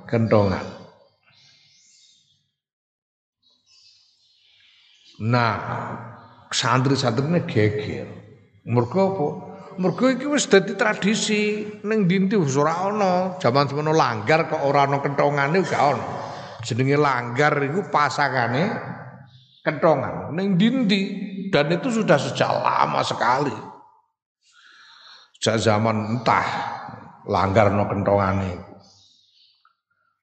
kentongan. 0.06 0.66
Nah, 5.20 5.56
santri-santrine 6.48 7.44
geger. 7.44 8.08
Mergo 8.64 9.00
apa? 9.04 9.26
Mergo 9.76 10.08
iki 10.08 10.26
wis 10.26 10.48
dadi 10.48 10.72
tradisi 10.74 11.68
ning 11.84 12.08
wis 12.40 12.56
ora 12.56 12.88
ana. 12.88 13.36
Jaman 13.36 13.68
semono 13.68 13.92
langgar 13.92 14.48
kok 14.48 14.64
ora 14.64 14.88
ana 14.88 14.98
kentongane 15.04 15.60
gak 15.60 15.82
ana. 15.82 16.06
Jenenge 16.64 16.96
langgar 16.96 17.56
iku 17.60 17.88
pasangane 17.92 18.64
kentongan 19.60 20.32
ning 20.32 20.56
ndi 20.56 21.29
dan 21.50 21.66
itu 21.74 21.90
sudah 21.90 22.16
sejak 22.16 22.48
lama 22.48 23.02
sekali. 23.02 23.54
Sejak 25.38 25.58
zaman 25.58 26.18
entah 26.18 26.46
langgar 27.26 27.68
no 27.74 27.84
kentongane 27.86 28.70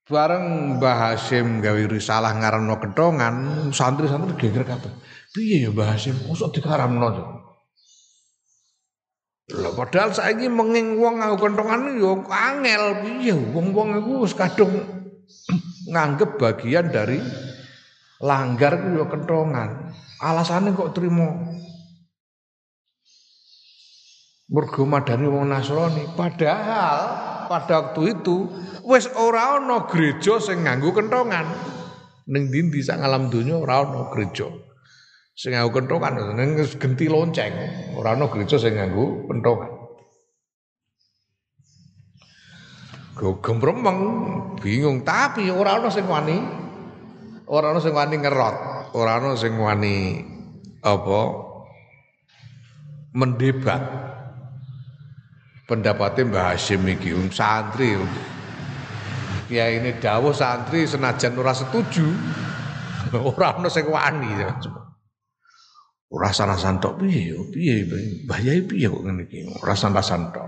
Bareng 0.07 0.79
Mbah 0.79 1.19
Hasim 1.19 1.59
gawe 1.59 1.83
risalah 1.91 2.31
ngaranno 2.31 2.79
kentongan, 2.79 3.67
santri-santri 3.75 4.39
geger 4.39 4.63
kabeh. 4.63 4.87
Piye 5.35 5.67
ya 5.67 5.69
Mbah 5.75 5.99
Hasim, 5.99 6.15
mosok 6.23 6.55
dikaramno 6.55 7.07
to? 7.11 7.25
Lah 9.59 9.75
padahal 9.75 10.15
saiki 10.15 10.47
menging 10.47 10.95
wong 10.95 11.19
nganggo 11.19 11.39
kentongan 11.39 11.99
ya 11.99 12.11
angel 12.23 12.83
piye 13.03 13.35
wong-wong 13.35 13.99
iku 13.99 14.23
wis 14.23 14.35
kadung 14.35 14.75
nganggep 15.91 16.35
bagian 16.39 16.87
dari 16.91 17.19
langgar 18.21 18.81
ku 18.81 18.87
yo 18.93 19.05
kentongan. 19.05 19.93
Alasane 20.17 20.73
kok 20.73 20.97
trimo 20.97 21.57
mergo 24.47 24.87
madani 24.87 25.27
wong 25.27 25.51
Nasrani 25.51 26.07
padahal 26.15 26.99
pada 27.51 27.75
waktu 27.83 28.15
itu 28.15 28.47
wis 28.87 29.11
ora 29.19 29.59
ana 29.59 29.85
gereja 29.91 30.39
sing 30.39 30.63
nganggo 30.63 30.95
kentongan. 30.95 31.45
Ning 32.27 32.51
ndi 32.51 32.79
sak 32.83 32.99
alam 32.99 33.29
donya 33.31 33.59
ora 33.59 33.83
ana 33.85 34.09
gereja 34.11 34.47
sing 35.37 35.53
nganggo 35.53 35.83
kentongan 35.83 36.17
ning 36.33 36.57
genti 36.79 37.05
lonceng, 37.05 37.53
ora 37.93 38.17
ana 38.17 38.25
gereja 38.31 38.57
sing 38.57 38.75
nganggo 38.75 39.29
kentongan. 39.29 39.71
Gembremeng 43.17 43.99
bingung 44.61 45.01
tapi 45.05 45.49
ora 45.49 45.77
ana 45.81 45.89
sing 45.89 46.05
wani 46.05 46.66
ora 47.47 47.71
ana 47.71 47.79
sing 47.79 47.95
wani 47.95 48.15
ngerot, 48.19 48.55
ora 48.93 49.19
ana 49.19 49.35
sing 49.39 49.55
wani 49.55 50.19
apa 50.83 51.19
mendebat. 53.15 53.83
Pendapatnya 55.67 56.31
Mbah 56.31 56.45
Hashim 56.55 56.87
iki 56.87 57.11
santri 57.27 57.91
ya 59.51 59.67
ini 59.67 59.99
dawuh 59.99 60.31
santri 60.31 60.87
senajan 60.87 61.35
ora 61.35 61.51
setuju 61.51 62.07
ora 63.35 63.59
ono 63.59 63.67
sing 63.67 63.83
wani. 63.91 64.31
Ora 66.07 66.31
sanasan 66.31 66.79
tok 66.79 67.03
piye 67.03 67.35
piye 67.51 67.83
Mbah 68.23 68.39
Yai 68.39 68.63
piye 68.63 68.87
kok 68.87 69.03
ngene 69.03 69.27
iki? 69.27 69.43
Ora 69.59 69.75
tok. 69.75 70.47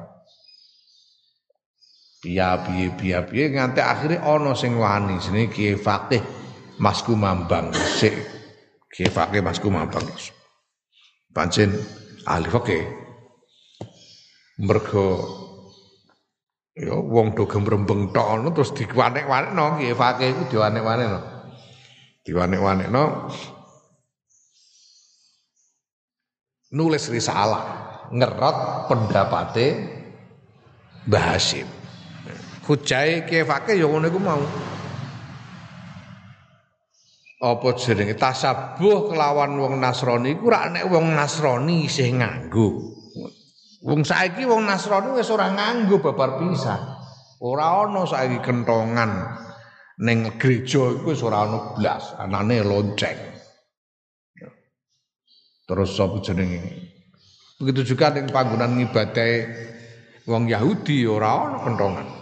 Piye 2.24 2.48
piye 2.64 2.88
piye 2.96 3.20
piye 3.28 3.46
nganti 3.52 3.84
akhirnya 3.84 4.24
ono 4.24 4.56
sing 4.56 4.80
wani 4.80 5.20
jenenge 5.20 5.52
Kiai 5.52 5.76
Fakih 5.76 6.38
Masku 6.80 7.13
Mambang 7.13 7.76
sik 7.76 8.15
Fakih 8.89 9.44
Masku 9.44 9.68
Mambang 9.68 10.04
pancen 11.36 11.76
ahli 12.26 12.50
fakih 12.50 12.84
mergo 14.60 15.08
Ya 16.80 16.96
wong 16.96 17.36
do 17.36 17.44
gembrembeng 17.44 18.15
tok 18.15 18.56
terus 18.56 18.72
diwanek-wanekno 18.72 19.84
fakih 20.00 20.32
iku 20.32 20.44
diwanek-wanekno. 20.48 21.20
Diwanek-wanekno 22.24 23.04
nulis 26.72 27.04
risalah 27.12 27.63
ngerot 28.15 28.88
pendapate 28.88 29.68
Mbah 31.10 31.36
Hasim. 31.36 31.68
Hujai 32.63 33.28
Fakih 33.28 33.76
ya 33.76 33.88
ngono 33.89 34.08
iku 34.08 34.20
mau. 34.24 34.39
Apa 37.39 37.71
jenenge 37.80 38.19
tasabuh 38.19 39.08
kelawan 39.08 39.56
wong 39.56 39.80
Nasrani 39.80 40.36
iku 40.36 40.52
rak 40.52 40.75
nek 40.75 40.91
wong 40.91 41.15
Nasrani 41.15 41.88
isih 41.88 42.19
nganggo. 42.19 42.99
Wong 43.80 44.04
saiki 44.04 44.43
wong 44.43 44.67
Nasrani 44.67 45.15
wis 45.15 45.32
ora 45.32 45.47
nganggo 45.56 46.04
babar 46.04 46.36
pisan. 46.36 46.84
Ora 47.39 47.88
ana 47.88 48.04
saiki 48.04 48.43
kentongan 48.43 49.39
ning 50.04 50.36
gereja 50.36 50.99
iku 50.99 51.15
wis 51.15 51.23
ora 51.23 51.47
ana 51.47 51.80
blas, 51.80 52.12
anane 52.19 52.60
lonceng. 52.60 53.19
Terus 55.63 55.95
sapa 55.95 56.19
jenenge? 56.19 56.91
Begitu 57.56 57.95
juga 57.95 58.12
ning 58.12 58.28
panggonan 58.28 58.75
ngibadahe 58.75 59.47
wong 60.28 60.52
Yahudi 60.52 61.08
ora 61.08 61.47
ana 61.47 61.58
kentongan. 61.63 62.19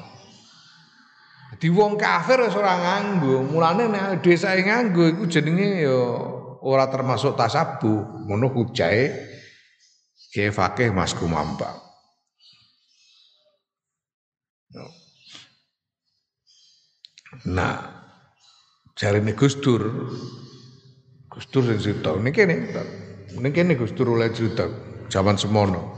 Di 1.56 1.72
wong 1.72 1.96
kafir 1.96 2.44
wis 2.44 2.60
ora 2.60 2.76
nganggo, 2.76 3.40
mulane 3.48 3.88
nek 3.88 4.20
desa 4.20 4.52
nganggo 4.52 5.08
iku 5.16 5.24
jenenge 5.32 5.88
ya 5.88 5.96
ora 6.60 6.92
termasuk 6.92 7.40
tasabuh, 7.40 8.28
ngono 8.28 8.52
hujae 8.52 9.08
Kiai 10.28 10.52
Fakih 10.52 10.92
Mas 10.92 11.16
Kumambang. 11.16 11.80
Nah, 17.48 17.80
jarine 18.92 19.32
Gus 19.32 19.56
Dur. 19.64 19.88
Gus 21.32 21.48
Dur 21.48 21.64
sing 21.64 21.80
cerita. 21.80 22.12
Ini 22.12 22.30
kene 22.36 22.56
ini 23.40 23.50
kene 23.56 23.80
Gus 23.80 23.96
Dur 23.96 24.20
oleh 24.20 24.36
cerita 24.36 24.68
zaman 25.08 25.40
semono. 25.40 25.96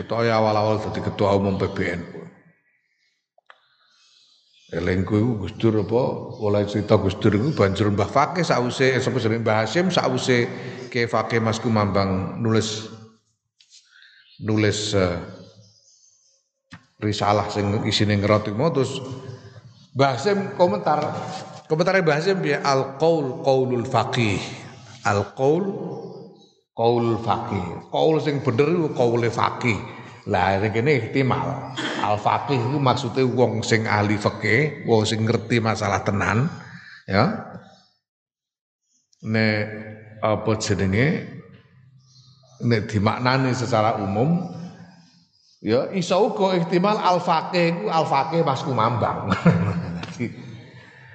Ketua 0.00 0.26
awal-awal 0.32 0.80
jadi 0.80 1.12
ketua 1.12 1.36
umum 1.36 1.54
PBN 1.60 2.23
Elengku 4.74 5.14
iku 5.14 5.32
Gus 5.46 5.54
Dur 5.54 5.86
apa? 5.86 6.02
Oleh 6.42 6.66
cerita 6.66 6.98
Gus 6.98 7.14
Dur 7.22 7.38
iku 7.38 7.54
banjur 7.54 7.94
Mbah 7.94 8.10
Fakih 8.10 8.42
sause 8.42 8.98
sapa 8.98 9.22
jenenge? 9.22 9.46
Mbah 9.46 9.62
Hasyim 9.62 9.94
sause 9.94 10.50
ke 10.90 11.06
Fakih 11.06 11.38
Mas 11.38 11.62
Kumambang 11.62 12.42
nulis 12.42 12.90
nulis 14.42 14.98
uh, 14.98 15.22
risalah 16.98 17.46
sing 17.54 17.86
isine 17.86 18.18
ngeroti 18.18 18.50
mau 18.50 18.74
terus 18.74 18.98
Mbah 19.94 20.18
komentar 20.58 21.06
komentar 21.70 21.94
Mbah 22.02 22.16
Hasyim 22.18 22.42
ya 22.42 22.58
al 22.66 22.98
qaul 22.98 23.46
qaulul 23.46 23.86
faqih. 23.86 24.42
Al 25.06 25.22
qaul 25.38 25.70
qaul 26.74 27.22
faqih. 27.22 27.94
Qaul 27.94 28.16
sing 28.18 28.42
bener 28.42 28.66
iku 28.74 28.88
qaule 28.90 29.30
faqih 29.30 30.03
lah 30.24 30.56
kene 30.72 31.04
ihtimal 31.04 31.76
al 32.00 32.16
faqih 32.16 32.56
itu 32.56 32.78
maksudnya 32.80 33.28
wong 33.28 33.60
sing 33.60 33.84
ahli 33.84 34.16
fikih, 34.16 34.88
wong 34.88 35.04
sing 35.04 35.24
ngerti 35.24 35.60
masalah 35.60 36.00
tenan, 36.00 36.48
ya. 37.04 37.52
Nek 39.24 39.64
apa 40.24 40.52
jenenge 40.60 41.08
nek 42.64 42.88
dimaknani 42.88 43.52
secara 43.52 44.00
umum 44.00 44.48
ya 45.64 45.92
iso 45.92 46.32
uga 46.32 46.56
ihtimal 46.60 46.96
al 46.96 47.20
faqih 47.20 47.72
iku 47.72 47.84
al 47.92 48.04
faqih 48.08 48.40
Mas 48.44 48.64
Kumambang. 48.64 49.28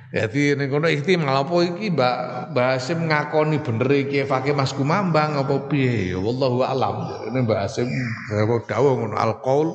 Jadi 0.09 0.57
ning 0.57 0.73
kono 0.73 0.89
ihtimal 0.89 1.45
apa 1.45 1.53
iki 1.69 1.93
Mbak 1.93 2.57
Hasim 2.57 3.05
ngakoni 3.05 3.61
bener 3.61 3.89
iki 3.93 4.25
fakih 4.25 4.57
Mas 4.57 4.73
Kumambang 4.73 5.37
apa 5.37 5.69
piye? 5.69 6.09
Ya 6.09 6.17
wallahu 6.17 6.65
alam. 6.65 7.29
Ini 7.29 7.45
Mbak 7.45 7.59
Hasim 7.61 7.85
dawuh 8.65 8.93
ngono 8.97 9.13
al 9.13 9.37
qaul 9.45 9.69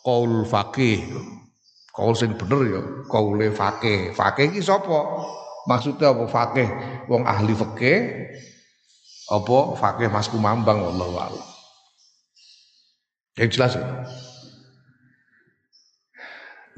qaul 0.00 0.48
faqih. 0.48 1.04
Qaul 1.92 2.16
sing 2.16 2.32
bener 2.32 2.60
ya 2.64 2.80
qaule 3.12 3.52
faqih. 3.52 4.16
Faqih 4.16 4.56
iki 4.56 4.64
sapa? 4.64 5.04
Maksudnya 5.68 6.16
apa 6.16 6.24
faqih? 6.32 6.68
Wong 7.12 7.28
ahli 7.28 7.52
fikih 7.52 7.98
apa 9.28 9.58
faqih 9.76 10.08
Mas 10.08 10.32
Kumambang 10.32 10.80
wallahu 10.80 11.16
alam. 11.20 11.44
Yang 13.36 13.60
jelas 13.60 13.72
ya. 13.76 13.84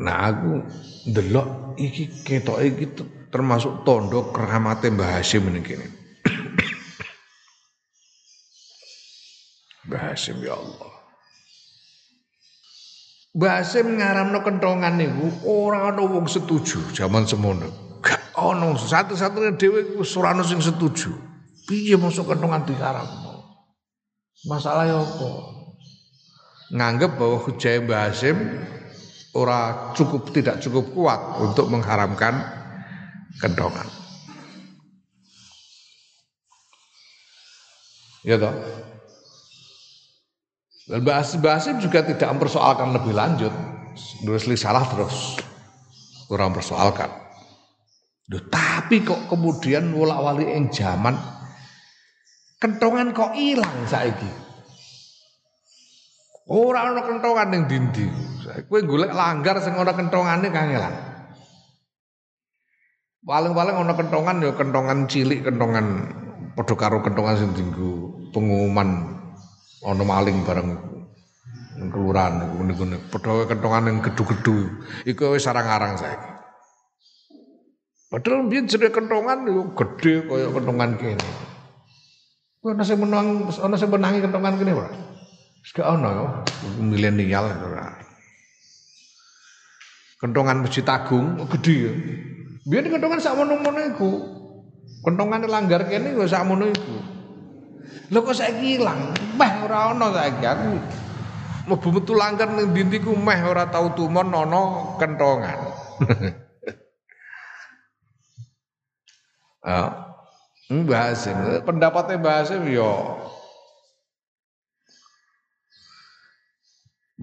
Nah 0.03 0.27
aku 0.27 0.67
ndelok 1.07 1.79
iki 1.79 2.27
ketok 2.27 2.59
iki 2.67 2.87
termasuk 3.31 3.87
tondo 3.87 4.35
keramate 4.35 4.91
Mbah 4.91 5.23
ini 5.23 5.61
kene. 5.63 5.87
Mbah 9.87 10.03
Hasyim 10.11 10.43
ya 10.43 10.59
Allah. 10.59 10.93
Mbah 13.39 13.53
Hasyim 13.63 13.87
ngaramno 14.03 14.39
kentongan 14.43 14.99
niku 14.99 15.31
ora 15.47 15.95
ana 15.95 16.03
wong 16.03 16.27
setuju 16.27 16.91
zaman 16.91 17.23
semono. 17.23 18.01
Gak 18.03 18.35
ana 18.35 18.75
satu-satunya 18.75 19.55
dhewe 19.55 20.03
wis 20.03 20.11
ora 20.19 20.35
ana 20.35 20.43
sing 20.43 20.59
setuju. 20.59 21.15
Piye 21.71 21.95
masuk 21.95 22.35
kentongan 22.35 22.67
dikaramno? 22.67 23.63
Masalahnya 24.47 25.03
apa? 25.03 25.31
Nganggep 26.75 27.15
bahwa 27.15 27.39
hujah 27.47 27.79
Mbah 27.87 28.11
Hasyim 28.11 28.39
ora 29.37 29.93
cukup 29.93 30.33
tidak 30.33 30.65
cukup 30.65 30.97
kuat 30.97 31.21
untuk 31.45 31.69
mengharamkan 31.69 32.41
kendongan. 33.37 33.85
Ya 38.25 38.41
toh. 38.41 38.57
Dan 40.87 41.03
Basim 41.43 41.79
juga 41.83 42.03
tidak 42.03 42.27
mempersoalkan 42.33 42.97
lebih 42.97 43.13
lanjut. 43.13 43.55
Nulis 44.25 44.47
salah 44.59 44.87
terus. 44.89 45.39
Kurang 46.27 46.51
persoalkan. 46.57 47.11
Duh, 48.27 48.43
tapi 48.51 49.07
kok 49.07 49.31
kemudian 49.31 49.95
wala 49.95 50.19
wali 50.19 50.51
yang 50.51 50.67
zaman 50.75 51.15
kentongan 52.59 53.15
kok 53.15 53.39
hilang 53.39 53.87
saiki. 53.87 54.27
Ora 56.51 56.91
ana 56.91 57.03
kentongan 57.07 57.51
ning 57.55 57.63
dindi. 57.71 58.07
Kowe 58.65 58.81
golek 58.81 59.13
langgar 59.13 59.61
sing 59.61 59.77
ana 59.77 59.93
kentongane 59.93 60.49
kangelan. 60.49 60.95
Paling-paling 63.27 63.75
ana 63.77 63.93
kentongan 63.93 64.37
ya 64.41 64.53
kentongan 64.57 64.99
cilik, 65.05 65.45
kentongan 65.45 65.87
padha 66.57 66.75
karo 66.79 67.05
kentongan 67.05 67.37
sing 67.37 67.51
dienggo 67.53 68.17
pengumuman 68.33 69.19
ana 69.85 70.05
maling 70.07 70.41
bareng 70.49 70.73
kelurahan 71.93 72.41
niku 72.65 72.65
niku 72.65 72.85
padha 73.13 73.45
kentongan 73.45 73.93
yang 73.93 73.97
gedu-gedu. 74.01 74.57
Iku 75.05 75.37
wis 75.37 75.45
sarang-arang 75.45 76.01
saiki. 76.01 76.31
Padahal 78.07 78.49
biyen 78.49 78.71
jenenge 78.71 78.95
kentongan 78.95 79.45
yo 79.45 79.75
gedhe 79.77 80.25
kaya 80.25 80.49
kentongan 80.49 80.97
kene. 80.97 81.29
Kuwi 82.63 82.73
ana 82.73 82.85
sing 82.87 82.99
menang 83.03 83.53
ana 83.53 83.77
sing 83.77 83.91
menangi 83.93 84.25
kentongan 84.25 84.57
kene 84.57 84.73
ora? 84.73 84.91
Gak 85.67 85.83
ono 85.83 86.47
milenial 86.79 87.53
ora. 87.59 87.91
Kentongan 90.17 90.65
Masjid 90.65 90.87
Agung 90.89 91.37
gede 91.53 91.75
ya. 91.77 91.93
Biar 92.67 92.89
kentongan 92.89 93.21
sak 93.21 93.37
mono-mono 93.37 93.81
iku. 93.85 94.11
Kentongan 95.05 95.45
langgar 95.45 95.85
kene 95.87 96.17
ya 96.17 96.25
sak 96.25 96.49
mono 96.49 96.67
iku. 96.67 96.97
Lho 98.09 98.19
kok 98.25 98.37
saiki 98.39 98.81
ilang? 98.81 99.13
Meh 99.37 99.53
ora 99.67 99.93
ono 99.93 100.11
saiki 100.17 100.45
aku. 100.47 100.73
Mlebu 101.67 101.89
metu 101.91 102.15
langgar 102.15 102.49
ning 102.55 102.73
dintiku 102.73 103.13
meh 103.13 103.41
ora 103.45 103.69
tau 103.69 103.93
tumon 103.93 104.33
ono 104.33 104.95
kentongan. 104.97 105.59
Ah. 109.67 110.07
Mbah 110.71 111.15
Hasim, 111.15 111.35
pendapatnya 111.63 112.19
Mbah 112.23 112.35
Hasim 112.43 112.67
yo 112.71 113.19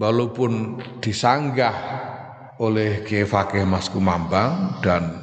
walaupun 0.00 0.80
disanggah 1.04 1.76
oleh 2.62 3.02
Kiai 3.02 3.26
Fakih 3.26 3.66
Mas 3.66 3.90
Kumambang 3.90 4.78
dan 4.78 5.18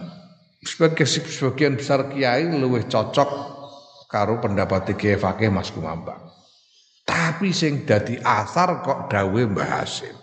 sebagai 0.61 1.07
sebagian 1.07 1.79
besar 1.79 2.11
kiai 2.11 2.45
lebih 2.45 2.85
cocok 2.91 3.29
karo 4.11 4.43
pendapat 4.43 4.91
Kiai 4.99 5.15
Fakih 5.15 5.47
Mas 5.47 5.71
Kumambang. 5.71 6.19
Tapi 7.07 7.49
sing 7.55 7.87
dadi 7.87 8.19
asar 8.21 8.83
kok 8.83 9.07
dawe 9.09 9.41
Mbah 9.47 9.69
Hasim. 9.81 10.13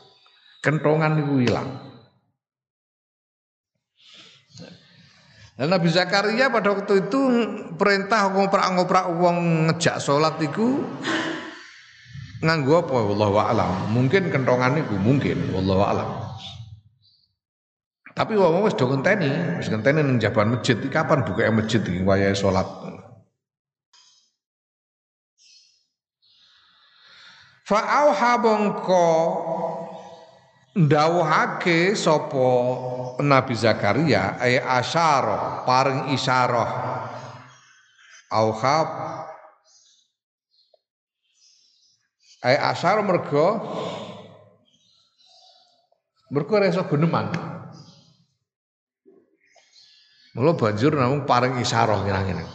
Kentongan 0.61 1.19
itu 1.21 1.49
hilang. 1.49 1.89
Dan 5.59 5.75
Nabi 5.75 5.91
Zakaria 5.91 6.47
pada 6.55 6.71
waktu 6.71 7.11
itu 7.11 7.21
perintah 7.75 8.31
ngoprak-ngoprak 8.31 9.11
uang 9.11 9.67
ngejak 9.67 9.99
sholat 9.99 10.39
itu 10.39 10.87
nganggo 12.39 12.87
apa 12.87 12.95
wallahu 12.95 13.43
alam 13.43 13.91
mungkin 13.91 14.31
kentongan 14.31 14.79
iku 14.79 14.95
mungkin 15.03 15.51
wallahu 15.51 15.83
alam 15.83 16.28
tapi 18.19 18.35
wong 18.35 18.67
wis 18.67 18.75
do 18.75 18.91
ngenteni 18.91 19.63
wis 19.63 19.71
ngenteni 19.71 20.03
ning 20.03 20.19
jaban 20.19 20.51
masjid. 20.51 20.75
Iki 20.75 20.91
kapan 20.91 21.23
buka 21.23 21.47
masjid 21.55 21.79
iki 21.79 22.03
wayahe 22.03 22.35
salat? 22.35 22.67
Fa 27.63 27.79
auha 27.79 28.33
bongko 28.43 29.07
ndawuhake 30.75 31.95
sapa 31.95 32.49
Nabi 33.23 33.55
Zakaria 33.55 34.35
ay 34.43 34.59
asyara 34.59 35.63
paring 35.63 36.11
isyarah. 36.11 36.71
Auha 38.35 38.79
Ai 42.39 42.55
asar 42.55 43.03
mergo 43.03 43.59
mergo 46.31 46.55
reso 46.63 46.87
guneman. 46.87 47.58
Mula 50.39 50.55
banjur 50.55 50.95
namung 50.95 51.27
paring 51.27 51.59
isyarah 51.59 52.07
kira-kira. 52.07 52.47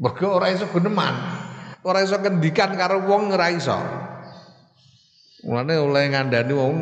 mergo 0.00 0.26
ora 0.40 0.50
iso 0.50 0.66
guneman. 0.72 1.14
Ora 1.84 2.00
iso 2.00 2.16
kendikan 2.18 2.74
karo 2.74 3.04
wong 3.04 3.36
ora 3.36 3.52
iso. 3.52 3.76
Mulane 5.44 5.76
oleh 5.76 6.04
ngandani 6.08 6.52
wong 6.56 6.76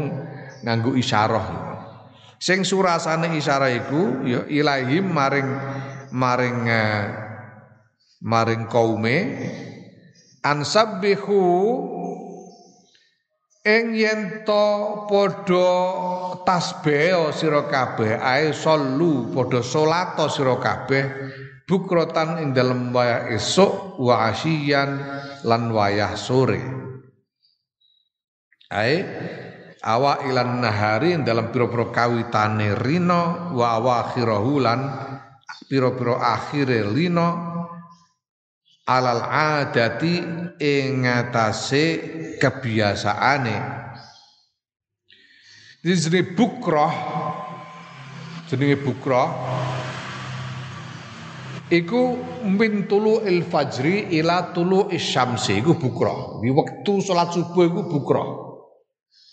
nganggo 0.63 0.95
isyarah. 0.95 1.75
Sing 2.39 2.63
surasane 2.63 3.35
isyarah 3.35 3.71
iku 3.75 4.23
ya 4.27 4.47
ilahim 4.47 5.11
maring 5.11 5.49
maring 6.15 6.59
uh, 6.67 7.03
maring 8.23 8.71
kaume 8.71 9.17
ansabbihu 10.43 11.43
ing 13.63 13.95
yen 13.95 14.43
to 14.43 14.67
padha 15.07 15.71
tasbih 16.43 17.31
sira 17.31 17.71
kabeh 17.71 18.19
ae 18.19 18.51
sallu 18.51 19.31
padha 19.31 19.63
salat 19.63 20.19
sira 20.35 20.59
kabeh 20.59 21.05
bukrotan 21.71 22.43
ing 22.43 22.51
dalem 22.51 22.91
wayah 22.91 23.31
esuk 23.31 24.03
wa 24.03 24.35
asyian 24.35 24.99
lan 25.47 25.71
wayah 25.71 26.19
sore. 26.19 26.59
Ae 28.73 28.97
awa 29.85 30.27
ilan 30.27 30.59
nahari 30.59 31.15
dalam 31.23 31.55
piro-piro 31.55 31.95
kawitane 31.95 32.75
rino 32.83 33.55
wa 33.55 33.79
awakhirahu 33.79 34.53
lan 34.59 34.81
piro-piro 35.71 36.19
akhire 36.19 36.83
lino 36.91 37.52
alal 38.93 39.25
adati 39.25 40.21
ing 40.61 41.09
ngatasé 41.09 41.85
kebiasaane. 42.37 43.57
Jenenge 45.83 46.37
bukroh 46.39 46.95
jenenge 48.47 48.79
bukroh 48.79 49.29
iku 51.73 52.03
min 52.47 52.87
tulu 52.87 53.25
il 53.27 53.43
fajri 53.43 54.13
ila 54.21 54.53
tulu 54.55 54.93
isyamsi 54.93 55.59
iku 55.59 55.75
bukroh. 55.75 56.39
Di 56.45 56.53
waktu 56.53 56.93
sholat 57.03 57.35
subuh 57.35 57.65
iku 57.67 57.83
bukroh. 57.89 58.29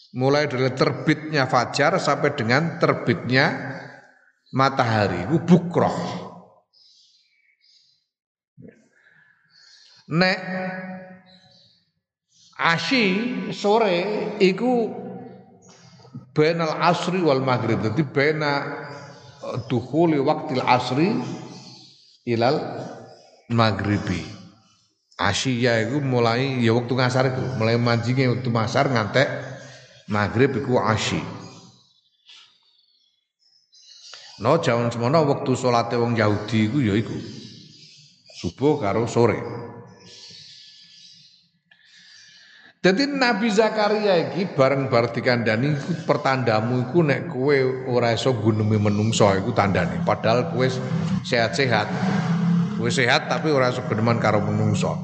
Mulai 0.09 0.49
dari 0.49 0.73
terbitnya 0.73 1.45
fajar 1.45 2.01
sampai 2.01 2.33
dengan 2.33 2.81
terbitnya 2.81 3.45
matahari 4.57 5.29
iku 5.29 5.37
bukroh 5.45 6.28
nek 10.09 10.39
asyi 12.57 13.05
sore 13.53 14.35
iku 14.41 14.89
benal 16.33 16.81
asri 16.81 17.21
wal 17.21 17.45
maghrib. 17.45 17.79
Dadi 17.85 18.03
bena 18.03 18.53
eh, 19.45 19.57
dukhuli 19.69 20.17
waktil 20.17 20.65
asri 20.65 21.13
ilal 22.25 22.57
maghribi. 23.53 24.41
Asyiya 25.19 25.83
iku 25.83 25.99
mulai 25.99 26.63
ya 26.63 26.71
waktu 26.71 26.95
ngasar 26.95 27.35
itu 27.35 27.43
mulai 27.59 27.75
manjinge 27.75 28.23
waktu 28.31 28.49
masar 28.55 28.87
ngantek 28.87 29.27
maghrib 30.07 30.55
iku 30.55 30.79
asyi 30.79 31.19
No 34.39 34.63
jaman 34.63 34.87
semono 34.87 35.27
waktu 35.27 35.51
salate 35.59 35.99
wong 35.99 36.15
Yahudi 36.15 36.71
iku 36.71 36.79
ya 36.79 36.95
iku 36.95 37.11
subuh 38.39 38.79
karo 38.79 39.03
sore. 39.03 39.35
Jadi 42.79 43.11
Nabi 43.11 43.51
Zakaria 43.51 44.31
iki 44.31 44.55
bareng 44.55 44.87
bar 44.87 45.11
dikandani 45.11 45.75
iku 45.75 46.07
pertandamu 46.07 46.87
iku 46.87 47.03
nek 47.03 47.27
kowe 47.27 47.57
ora 47.91 48.15
iso 48.15 48.31
gunemi 48.39 48.79
menungso 48.79 49.27
iku 49.35 49.51
tandane. 49.51 49.99
Padahal 50.07 50.55
kowe 50.55 50.63
sehat-sehat. 51.27 51.91
Kowe 52.79 52.87
sehat 52.87 53.27
tapi 53.27 53.51
ora 53.51 53.75
iso 53.75 53.83
guneman 53.83 54.15
karo 54.23 54.39
menungso. 54.39 54.95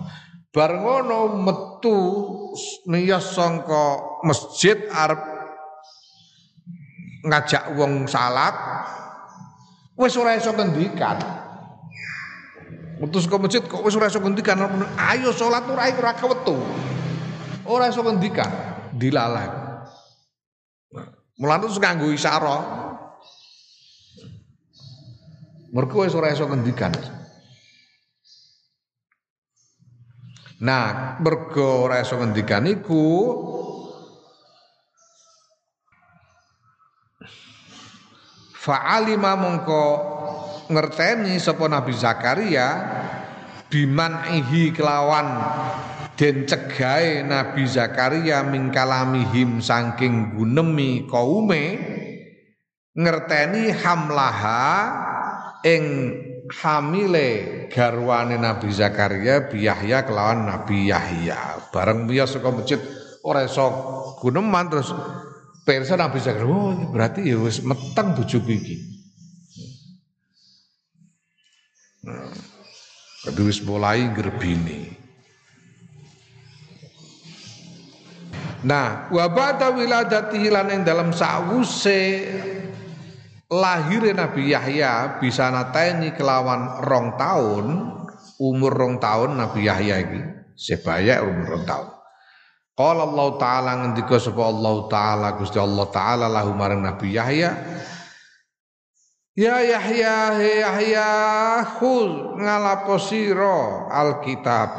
Bar 0.55 0.71
ngono 0.71 1.43
metu 1.43 1.99
niyas 2.87 3.35
sangka 3.35 4.23
masjid 4.23 4.79
arep 4.95 5.19
ngajak 7.27 7.75
wong 7.75 8.07
salat 8.07 8.55
wis 9.99 10.15
ora 10.15 10.39
iso 10.39 10.55
ngendikan. 10.55 11.19
Metu 13.03 13.19
saka 13.19 13.35
masjid 13.35 13.59
kok 13.67 13.83
wis 13.83 13.99
ora 13.99 14.07
iso 14.07 14.23
ngendikan 14.23 14.63
ayo 14.95 15.35
salat 15.35 15.67
ora 15.67 15.91
ora 15.91 16.15
kewetu. 16.15 16.55
Ora 17.65 17.89
iso 17.89 18.05
ngendikan, 18.05 18.51
dilalek. 18.93 19.51
Mulane 21.41 21.67
terus 21.67 21.81
nganggo 21.81 22.07
isyara. 22.13 22.57
Mergo 25.75 26.05
wis 26.05 26.15
ora 26.15 26.31
iso 26.31 26.47
ngendikan. 26.47 26.93
Nah, 30.63 31.19
mergo 31.19 31.89
ora 31.89 31.99
iso 31.99 32.15
ngendikan 32.15 32.63
iku 32.69 33.05
Fa'alima 38.65 39.37
mongko 39.37 39.85
ngerteni 40.73 41.37
sapa 41.37 41.69
Nabi 41.69 41.93
Zakaria 41.93 42.67
biman 43.69 44.25
ihi 44.41 44.73
kelawan 44.73 45.37
den 46.15 46.47
cegai 46.47 47.27
Nabi 47.27 47.67
Zakaria 47.67 48.39
mingkalamihim 48.47 49.59
saking 49.59 50.35
gunemi 50.35 51.03
kaume 51.11 51.75
ngerteni 52.95 53.75
hamlaha 53.75 54.71
ing 55.67 55.83
hamile 56.55 57.67
garwane 57.67 58.39
Nabi 58.39 58.71
Zakaria 58.71 59.51
biyahya 59.51 60.07
kelawan 60.07 60.47
Nabi 60.47 60.87
Yahya. 60.87 61.59
Bareng 61.75 62.07
miyos 62.07 62.31
saka 62.31 62.47
masjid 62.47 62.79
ora 63.27 63.43
iso 63.43 63.67
guneman 64.23 64.71
terus 64.71 64.95
persa 65.67 65.99
Nabi 65.99 66.23
Zakaria 66.23 66.47
oh 66.47 66.95
berarti 66.95 67.27
ya 67.27 67.35
wis 67.43 67.59
meteng 67.59 68.15
bojoku 68.15 68.55
iki. 68.55 68.75
Nah, 72.07 72.29
wis 73.43 73.59
mulai 73.65 74.07
gerbini 74.15 74.94
Nah, 78.65 79.13
wa 79.13 79.25
ba'da 79.29 79.69
wiladatihi 79.77 80.49
lan 80.49 80.73
ing 80.73 80.81
dalam 80.81 81.13
sawuse 81.13 82.25
lahir 83.45 84.09
Nabi 84.09 84.57
Yahya 84.57 85.21
bisa 85.21 85.53
nateni 85.53 86.17
kelawan 86.17 86.81
rong 86.81 87.13
tahun, 87.13 87.65
umur 88.41 88.73
rong 88.73 88.97
tahun 88.97 89.37
Nabi 89.37 89.69
Yahya 89.69 89.95
iki 90.01 90.21
sebaya 90.57 91.21
umur 91.21 91.61
rong 91.61 91.65
tahun. 91.69 91.89
Qala 92.75 93.07
Allah 93.07 93.29
taala 93.39 93.71
ngendika 93.85 94.19
sapa 94.19 94.51
Allah 94.51 94.75
taala 94.91 95.27
Gusti 95.39 95.55
Allah 95.55 95.87
taala 95.93 96.25
lahu 96.27 96.51
marang 96.57 96.83
Nabi 96.83 97.15
Yahya 97.15 97.55
Ya 99.35 99.59
Yahya 99.63 100.39
Yahya 100.39 101.09
khul 101.79 102.39
ngalaposiro 102.39 103.87
alkitab 103.91 104.75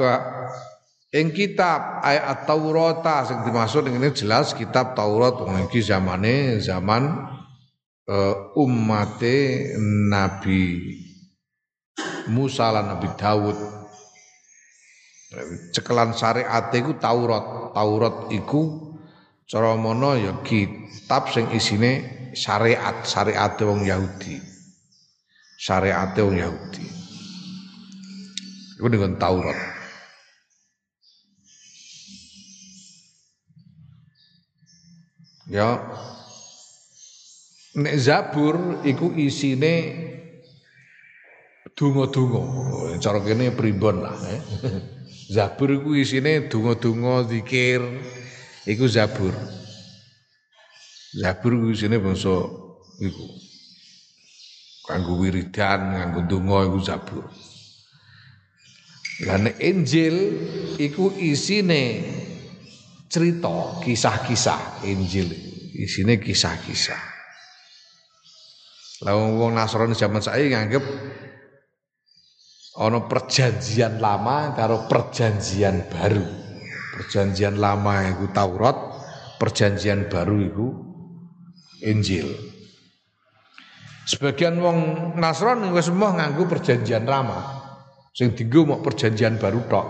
Ing 1.16 1.33
kitab 1.33 2.05
ayat 2.05 2.44
Taurat 2.44 3.00
sing 3.24 3.40
dimaksud 3.40 3.88
ini 3.88 4.12
jelas 4.12 4.52
kitab 4.52 4.92
Taurat 4.92 5.40
wong 5.40 5.64
iki 5.64 5.81
zamane 5.81 6.61
zaman 6.61 7.09
uh, 8.05 8.52
Nabi 10.12 10.62
Musa 12.29 12.68
lan 12.68 12.92
Nabi 12.92 13.09
Daud. 13.16 13.57
Cekelan 15.72 16.12
syariat 16.12 16.68
iku 16.76 17.00
Taurat. 17.00 17.72
Taurat 17.72 18.29
iku 18.37 18.92
cara 19.48 19.72
mono 19.72 20.20
ya 20.20 20.44
kitab 20.44 21.33
sing 21.33 21.48
isine 21.57 22.29
syariat, 22.37 23.09
syariat 23.09 23.57
wong 23.64 23.88
Yahudi. 23.88 24.37
Syariat 25.57 26.12
wong 26.12 26.37
Yahudi. 26.44 26.87
Iku 28.76 28.88
dengan 28.92 29.16
Taurat. 29.16 29.76
Ya. 35.46 35.78
Nek 37.76 37.94
Zabur 38.00 38.82
iku 38.82 39.14
isine 39.14 39.74
donga-donga. 41.76 42.42
Cara 42.98 43.20
kene 43.22 43.52
primbon 43.52 44.00
lah, 44.02 44.16
eh. 44.26 44.42
Zabur 45.37 45.70
iku 45.70 45.94
isine 45.94 46.50
donga-donga 46.50 47.30
zikir. 47.30 47.85
Iku 48.66 48.90
Zabur. 48.90 49.35
Zabur 51.14 51.53
iku 51.62 51.66
isine 51.70 52.03
bangsa 52.03 52.32
iku. 52.99 53.26
Kanggo 54.86 55.18
wiridan, 55.22 55.80
kanggo 55.94 56.20
donga 56.26 56.66
iku 56.66 56.78
Zabur. 56.82 57.24
Lah 59.28 59.38
nek 59.40 59.57
Injil 59.62 60.16
iku 60.80 61.12
isine 61.16 62.16
cerita, 63.07 63.80
kisah-kisah 63.82 64.86
Injil. 64.86 65.30
Isine 65.76 66.16
kisah-kisah. 66.16 67.16
Lah 69.04 69.12
wong 69.12 69.52
Nasrani 69.52 69.92
zaman 69.92 70.24
saya 70.24 70.48
nganggep 70.48 70.80
ana 72.80 73.04
perjanjian 73.04 74.00
lama 74.00 74.57
karo 74.57 74.88
perjanjian 74.88 75.84
baru. 75.92 76.24
Perjanjian 76.96 77.61
lama 77.61 78.09
iku 78.09 78.32
Taurat, 78.32 78.76
perjanjian 79.36 80.09
baru 80.09 80.36
iku 80.40 80.66
Injil. 81.84 82.32
Sebagian 84.09 84.57
wong 84.64 84.78
Nasrani 85.20 85.68
wis 85.76 85.92
semua 85.92 86.16
nganggo 86.16 86.48
perjanjian 86.48 87.04
lama. 87.04 87.68
Sing 88.16 88.32
dienggo 88.32 88.64
mau 88.64 88.80
perjanjian 88.80 89.36
baru 89.36 89.61
tok. 89.68 89.88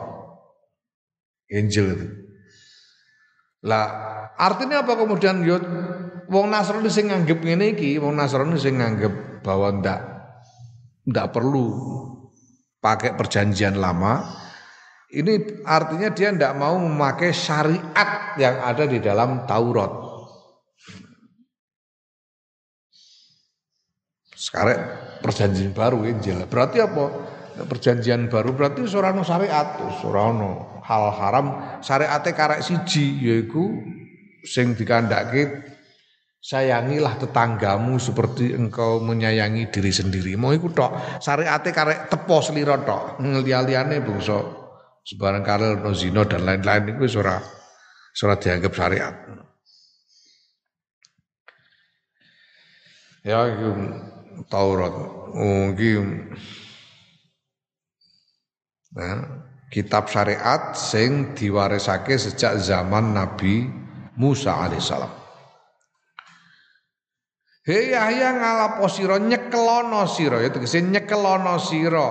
Injil 1.47 1.87
itu. 1.95 2.26
Lah 3.65 3.87
artinya 4.37 4.85
apa 4.85 4.93
kemudian 4.93 5.41
yo 5.41 5.57
wong 6.29 6.53
Nasrani 6.53 6.91
sing 6.93 7.09
nganggep 7.09 7.41
ngene 7.41 7.73
iki, 7.73 7.97
wong 7.97 8.19
Nasrani 8.19 8.61
sing 8.61 8.77
nganggep 8.77 9.41
bahwa 9.41 9.81
ndak 9.81 10.01
ndak 11.07 11.27
perlu 11.33 11.67
pakai 12.83 13.17
perjanjian 13.17 13.79
lama. 13.81 14.45
Ini 15.07 15.63
artinya 15.65 16.11
dia 16.11 16.35
ndak 16.35 16.53
mau 16.59 16.77
memakai 16.77 17.31
syariat 17.31 18.35
yang 18.37 18.59
ada 18.61 18.85
di 18.85 18.99
dalam 18.99 19.47
Taurat. 19.47 20.07
Sekarang 24.37 24.79
perjanjian 25.25 25.73
baru 25.73 26.05
Injil. 26.05 26.45
Berarti 26.51 26.83
apa? 26.83 27.36
Perjanjian 27.57 28.29
baru 28.29 28.53
berarti 28.53 28.85
surano 28.85 29.25
syariat, 29.25 29.81
surano 30.05 30.77
hal 30.85 31.09
haram 31.17 31.47
syariate 31.81 32.37
karek 32.37 32.61
siji 32.61 33.17
yaiku 33.25 33.81
sing 34.45 34.77
dikandake 34.77 35.65
sayangilah 36.37 37.17
tetanggamu 37.17 37.97
seperti 37.97 38.53
engkau 38.53 39.01
menyayangi 39.01 39.73
diri 39.73 39.89
sendiri. 39.89 40.37
Mau 40.37 40.53
iku 40.53 40.69
tok. 40.69 41.19
Syariate 41.19 41.73
karek 41.73 42.13
tepo 42.13 42.45
slira 42.45 42.77
tok. 42.85 43.19
Liya-liyane 43.25 44.05
sebarang 45.07 45.43
karel 45.43 45.81
no 45.81 45.91
zina 45.95 46.27
dan 46.27 46.43
lain-lain 46.45 46.99
itu 46.99 47.19
ora 47.19 47.39
ora 48.21 48.35
dianggap 48.37 48.73
syariat. 48.75 49.15
Ya 53.27 53.43
Taurat. 54.47 54.95
Oh 55.35 55.75
iki 55.75 55.99
Nah, 58.97 59.45
kitab 59.69 60.09
syariat 60.09 60.73
sing 60.73 61.37
diwarisake 61.37 62.17
sejak 62.17 62.57
zaman 62.57 63.13
Nabi 63.13 63.69
Musa 64.17 64.57
alaihissalam. 64.57 65.13
Hei 67.67 67.93
Yahya 67.93 68.31
ngalapo 68.41 68.89
sira? 68.89 69.21
Nyekelono 69.21 70.07
sira. 70.09 70.41
Ya 70.41 70.49
tegese 70.49 70.81
nyekelono 70.81 71.61
sira. 71.61 72.09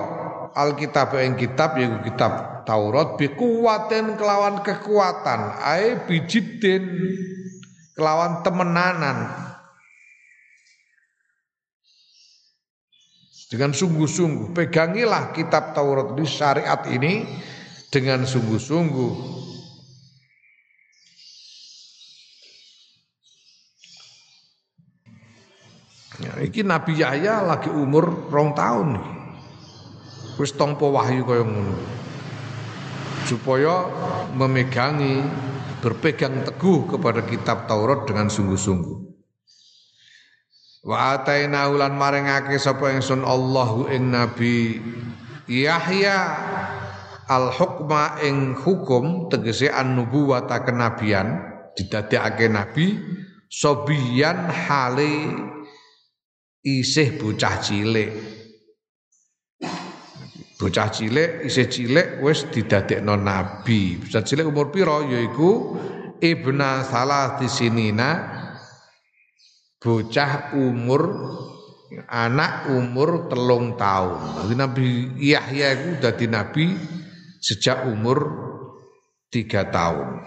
Alkitab 0.53 1.15
ing 1.19 1.35
kitab 1.39 1.79
yaiku 1.79 2.05
kitab 2.05 2.63
Taurat 2.67 3.17
bi 3.17 3.33
kelawan 3.33 4.61
kekuatan. 4.61 5.57
Ae 5.63 6.05
bijidin 6.05 6.85
kelawan 7.95 8.43
temenanan 8.43 9.44
dengan 13.55 13.71
sungguh-sungguh. 13.71 14.51
Pegangilah 14.51 15.31
kitab 15.31 15.71
Taurat 15.71 16.11
di 16.11 16.27
syariat 16.27 16.83
ini 16.91 17.23
dengan 17.87 18.27
sungguh-sungguh. 18.27 19.13
Ya, 26.19 26.31
iki 26.43 26.67
Nabi 26.67 26.99
Yahya 26.99 27.47
lagi 27.47 27.71
umur 27.71 28.27
rong 28.27 28.51
tahun. 28.51 28.99
Wis 30.35 30.51
wahyu 30.59 31.23
kaya 31.23 31.47
ngono. 31.47 31.79
Supaya 33.23 33.87
memegangi 34.35 35.23
berpegang 35.79 36.43
teguh 36.43 36.91
kepada 36.91 37.23
kitab 37.23 37.71
Taurat 37.71 38.03
dengan 38.03 38.27
sungguh-sungguh. 38.27 39.04
Wa 40.85 41.17
ataina 41.17 41.65
ulan 41.73 41.97
maringake 41.97 42.61
sapa 42.61 42.93
ingsun 42.93 43.25
Allahu 43.25 43.89
ing 43.89 44.13
Nabi 44.13 44.77
Yahya 45.49 46.17
al 47.25 47.49
hukma 47.49 48.21
ing 48.21 48.53
hukum 48.53 49.25
tegese 49.33 49.65
an 49.73 49.97
nubuwata 49.97 50.61
kenabian 50.61 51.41
didadekake 51.73 52.53
nabi 52.53 53.01
sobiyan 53.49 54.45
hale 54.45 55.33
isih 56.61 57.17
bocah 57.17 57.57
cilik. 57.65 58.13
Bocah 60.61 60.89
cilik 60.93 61.49
isih 61.49 61.65
cilik 61.65 62.21
wis 62.21 62.45
didadekno 62.53 63.17
nabi. 63.17 63.97
Bocah 64.05 64.21
cilik 64.21 64.45
umur 64.49 64.69
pira 64.69 65.01
yaiku 65.01 65.81
ibna 66.21 66.85
salah 66.85 67.41
disinina 67.41 68.34
bocah 69.79 70.55
umur 70.57 71.03
anak 72.09 72.73
umur 72.73 73.29
telung 73.29 73.77
tahun. 73.77 74.45
Jadi 74.45 74.55
Nabi 74.57 74.87
Yahya 75.21 75.67
itu 75.77 75.89
dadi 76.01 76.25
nabi 76.25 76.65
sejak 77.39 77.85
umur 77.87 78.19
tiga 79.29 79.67
tahun. 79.69 80.25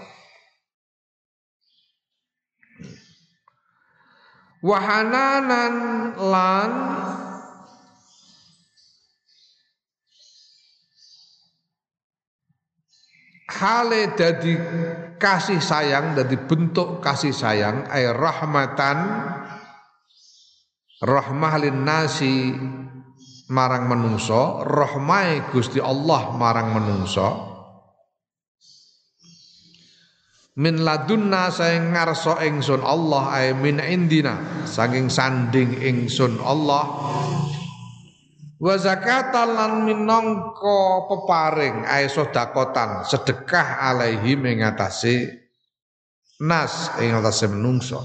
Wahananan 4.58 5.74
lan 6.18 6.72
hale 13.46 14.02
dadi 14.18 14.54
kasih 15.18 15.58
sayang 15.58 16.14
dadi 16.14 16.38
bentuk 16.38 17.02
kasih 17.02 17.34
sayang 17.34 17.90
ay 17.90 18.08
rahmatan 18.14 18.98
rahmah 21.02 21.54
nasi 21.74 22.54
marang 23.50 23.86
menungso 23.90 24.62
rahmai 24.66 25.50
Gusti 25.50 25.82
Allah 25.82 26.34
marang 26.34 26.74
menungso 26.74 27.28
min 30.58 30.82
ladunna 30.82 31.54
saing 31.54 31.94
ngarsa 31.94 32.42
ingsun 32.42 32.82
Allah 32.82 33.30
ay 33.30 33.54
min 33.54 33.78
indina 33.78 34.66
saking 34.66 35.06
sanding 35.06 35.78
ingsun 35.78 36.42
Allah 36.42 36.82
wa 38.58 38.74
zakatan 38.74 39.54
lan 39.54 39.72
minangka 39.86 41.06
peparing 41.06 41.86
ay 41.86 42.10
sedakotan 42.10 43.06
sedekah 43.06 43.86
alaihi 43.86 44.34
mengatasi 44.34 45.30
nas 46.42 46.90
ing 46.98 47.14
atase 47.14 47.46
menungso 47.46 48.02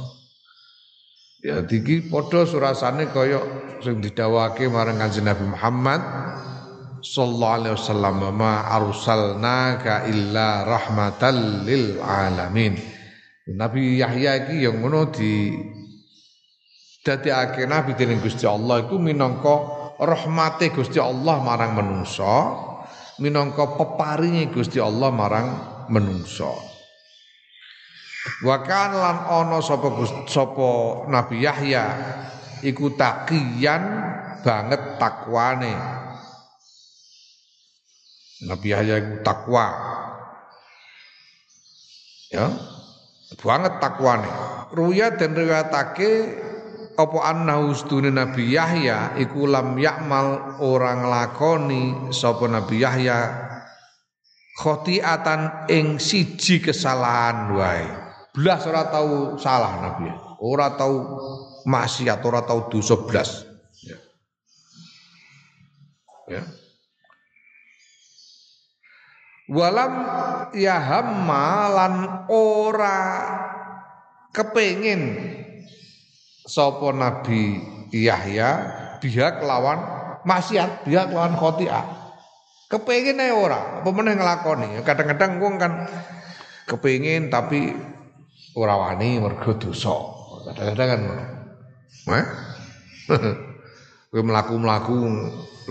Ya 1.44 1.60
diki 1.60 2.08
padha 2.08 2.48
surasane 2.48 3.12
kaya 3.12 3.44
sing 3.84 4.00
didhawuhake 4.00 4.72
marang 4.72 4.96
Kanjeng 4.96 5.28
Nabi 5.28 5.44
Muhammad 5.44 6.00
sallallahu 7.04 7.56
alaihi 7.60 7.76
wasallam 7.76 8.16
ma 8.32 8.64
arsalnaka 8.72 10.08
illa 10.08 10.64
rahmatan 10.64 11.68
lil 11.68 12.00
alamin. 12.00 12.80
Nabi 13.60 14.00
Yahya 14.00 14.48
iki 14.48 14.64
yang 14.64 14.80
ngono 14.80 15.12
di 15.12 15.52
dadekake 17.04 17.68
nabi 17.68 17.92
dening 18.00 18.24
Gusti 18.24 18.48
Allah 18.48 18.88
iku 18.88 18.96
minangka 18.96 19.83
rahmate 20.00 20.74
Gusti 20.74 20.98
Allah 20.98 21.38
marang 21.42 21.78
menungso, 21.78 22.36
minangka 23.22 23.78
peparinge 23.78 24.50
Gusti 24.50 24.82
Allah 24.82 25.10
marang 25.14 25.48
menungso. 25.90 26.54
Wa 28.48 28.64
kan 28.64 28.96
lan 28.96 29.18
ana 29.28 29.60
sapa 29.60 29.92
sapa 30.32 30.70
Nabi 31.12 31.44
Yahya 31.44 31.86
iku 32.64 32.96
taqiyan 32.96 33.84
banget 34.40 34.96
takwane. 34.96 35.76
Nabi 38.48 38.68
Yahya 38.72 38.96
iku 39.00 39.16
takwa. 39.28 39.68
Ya. 42.32 42.48
Banget 43.44 43.84
takwane. 43.84 44.32
Ruya 44.72 45.14
dan 45.20 45.36
riwayatake 45.36 46.12
apa 46.94 47.18
annahu 47.26 47.74
ustune 47.74 48.14
Nabi 48.14 48.54
Yahya 48.54 49.18
iku 49.18 49.50
lam 49.50 49.78
yakmal 49.78 50.60
orang 50.62 51.10
lakoni 51.10 52.14
sapa 52.14 52.46
Nabi 52.46 52.82
Yahya 52.86 53.20
khotiatan 54.62 55.70
ing 55.74 55.98
siji 55.98 56.62
kesalahan 56.62 57.54
wae 57.58 58.04
belas 58.34 58.66
ora 58.66 58.90
tahu 58.90 59.38
salah 59.38 59.74
Nabi. 59.80 60.10
Ora 60.44 60.74
tahu 60.76 60.98
maksiat, 61.64 62.20
ora 62.26 62.42
tahu 62.44 62.68
dosa 62.68 63.00
belas. 63.06 63.46
Ya. 63.86 63.98
ya. 66.28 66.44
Walam 69.54 69.94
yahamma 70.58 71.48
lan 71.70 71.96
ora 72.34 73.00
kepengin 74.34 75.32
sapa 76.44 76.92
Nabi 76.92 77.60
Yahya 77.92 78.50
biha 79.00 79.44
lawan 79.44 79.80
maksiat, 80.28 80.88
biha 80.88 81.08
lawan 81.12 81.36
khotiah. 81.36 81.84
Kepengin 82.72 83.22
ae 83.22 83.30
ora, 83.30 83.84
apa 83.84 83.90
meneh 83.94 84.18
nglakoni. 84.18 84.82
Kadang-kadang 84.82 85.38
wong 85.38 85.62
kan 85.62 85.86
kepengin 86.66 87.30
tapi 87.30 87.70
ora 88.58 88.74
wani 88.80 89.22
mergo 89.22 89.54
dosa. 89.60 89.94
Kadang-kadang 90.50 90.90
kan. 90.90 91.02
Heh. 92.10 92.26
Kowe 94.14 94.22
mlaku-mlaku 94.22 94.98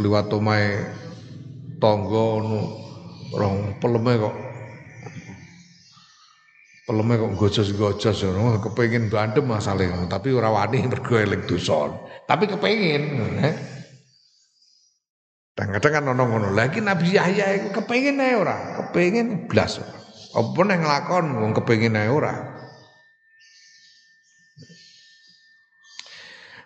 liwat 0.02 0.30
omahe 0.34 0.82
tangga 1.78 2.22
ngono 2.38 2.60
rong 3.34 3.78
peleme 3.78 4.12
kok 4.18 4.34
Peleme 6.82 7.14
kok 7.14 7.38
gojos-gojos 7.38 8.26
ngono, 8.26 8.58
kepengin 8.58 9.06
bandem 9.06 9.46
masale 9.46 9.86
tapi 10.10 10.34
ora 10.34 10.50
wani 10.50 10.82
mergo 10.82 11.14
eling. 11.14 11.46
Tapi 12.26 12.44
kepengin, 12.50 13.02
eh. 13.38 13.54
Kadang-kadang 15.54 15.92
kan 15.94 16.04
ono 16.10 16.22
ngono. 16.26 16.48
Lagi 16.50 16.82
Nabi 16.82 17.14
Yahya 17.14 17.54
iku 17.54 17.84
kepengin 17.84 18.18
ae 18.18 18.34
ora, 18.34 18.82
kepengin 18.82 19.46
blas. 19.46 19.78
Apa 20.32 20.60
nang 20.66 20.82
nglakon 20.82 21.26
wong 21.38 21.52
kepengin 21.54 21.94
ae 21.94 22.10
ora. 22.10 22.34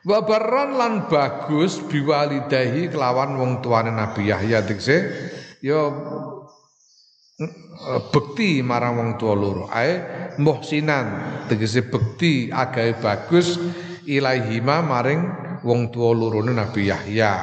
Wa 0.07 0.23
lan 0.49 1.11
bagus 1.11 1.83
biwalidahi 1.83 2.89
kelawan 2.89 3.37
wong 3.37 3.53
tuane 3.59 3.91
Nabi 3.91 4.31
Yahya 4.31 4.62
dikse 4.62 4.97
ya 5.61 5.83
Eh, 5.83 6.36
bekti 8.12 8.64
marang 8.64 8.97
wong 8.97 9.11
tua 9.20 9.34
loro. 9.37 9.68
Ae 9.68 10.01
muhsinan 10.41 11.07
tegese 11.49 11.84
bekti 11.84 12.49
agawe 12.49 12.97
bagus 12.97 13.61
ilaihima 14.09 14.80
maring 14.80 15.22
wong 15.61 15.93
tua 15.93 16.16
loro 16.16 16.41
Nabi 16.41 16.89
Yahya. 16.89 17.34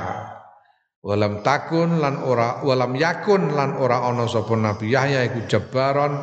Walam 1.04 1.44
takun 1.44 2.00
lan 2.00 2.24
ora 2.24 2.64
walam 2.64 2.96
yakun 2.96 3.52
lan 3.52 3.76
ora 3.76 4.08
ana 4.08 4.24
sapa 4.24 4.56
Nabi 4.56 4.96
Yahya 4.96 5.28
iku 5.28 5.46
jabaron 5.52 6.16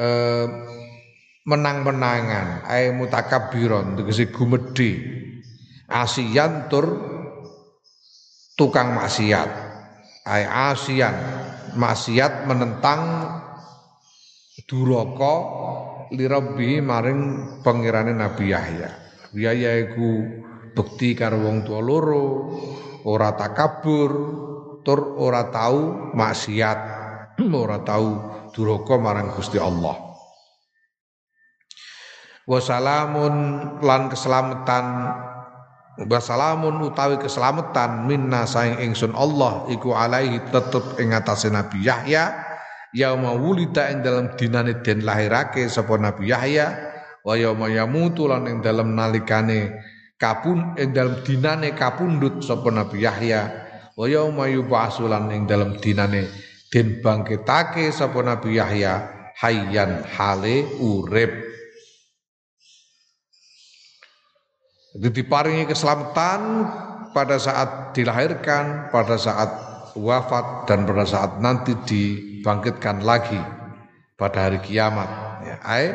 eh, 0.00 0.46
menang-menangan. 1.44 2.64
Ae 2.64 2.90
mutakabbiron 2.96 4.00
tegese 4.00 4.32
gumedhe 4.32 4.90
asian 5.92 6.66
tur 6.72 6.86
tukang 8.56 8.96
maksiat. 8.96 9.50
Ae 10.24 10.48
asian 10.48 11.43
maksiat 11.74 12.46
menentang 12.46 13.00
duraka 14.64 15.34
lirabbi 16.14 16.78
maring 16.78 17.20
pangirane 17.60 18.14
Nabi 18.14 18.54
Yahya. 18.54 18.90
Nabi 19.28 19.40
Yahya 19.42 19.70
iku 19.90 20.10
bekti 20.74 21.14
karo 21.18 21.42
wong 21.42 21.66
tua 21.66 21.82
loro, 21.82 22.50
ora 23.06 23.34
takabur, 23.34 24.10
tur 24.86 25.00
ora 25.18 25.50
tahu 25.50 26.14
maksiat, 26.14 26.78
ora 27.64 27.78
tahu 27.82 28.08
duraka 28.54 28.94
marang 28.98 29.34
Gusti 29.34 29.58
Allah. 29.58 30.14
Wassalamun 32.44 33.34
lan 33.80 34.12
keselamatan 34.12 34.86
Wasalamun 35.94 36.82
utawi 36.90 37.22
keselamatan 37.22 38.10
minna 38.10 38.50
saing 38.50 38.82
ingsun 38.82 39.14
Allah 39.14 39.62
iku 39.70 39.94
alaihi 39.94 40.42
tetep 40.50 40.98
ing 40.98 41.14
Nabi 41.14 41.86
Yahya 41.86 42.34
yauma 42.90 43.38
wulida 43.38 43.94
ing 43.94 44.02
dalam 44.02 44.34
dinane 44.34 44.82
den 44.82 45.06
lahirake 45.06 45.70
sapa 45.70 45.94
Nabi 45.94 46.34
Yahya 46.34 46.66
wa 47.22 47.38
yauma 47.38 47.70
yamutu 47.70 48.26
lan 48.26 48.50
ing 48.50 48.58
dalam 48.58 48.90
nalikane 48.98 49.70
kapun 50.18 50.74
ing 50.74 50.90
dalam 50.90 51.22
dinane 51.22 51.78
kapundut 51.78 52.42
sapa 52.42 52.74
Nabi 52.74 53.06
Yahya 53.06 53.40
wa 53.94 54.10
yauma 54.10 54.50
yub'atsu 54.50 55.06
lan 55.06 55.30
ing 55.30 55.46
dalam 55.46 55.78
dinane 55.78 56.26
den 56.74 56.98
bangkitake 56.98 57.94
sapa 57.94 58.18
Nabi 58.18 58.58
Yahya 58.58 59.14
hayyan 59.38 60.02
hale 60.10 60.66
urip 60.82 61.53
Jadi 64.94 65.10
diparingi 65.10 65.66
keselamatan 65.66 66.40
pada 67.10 67.34
saat 67.34 67.90
dilahirkan, 67.98 68.94
pada 68.94 69.18
saat 69.18 69.50
wafat 69.98 70.70
dan 70.70 70.86
pada 70.86 71.02
saat 71.02 71.42
nanti 71.42 71.74
dibangkitkan 71.82 73.02
lagi 73.02 73.38
pada 74.14 74.46
hari 74.46 74.62
kiamat. 74.62 75.10
Ya, 75.42 75.56
ai 75.66 75.86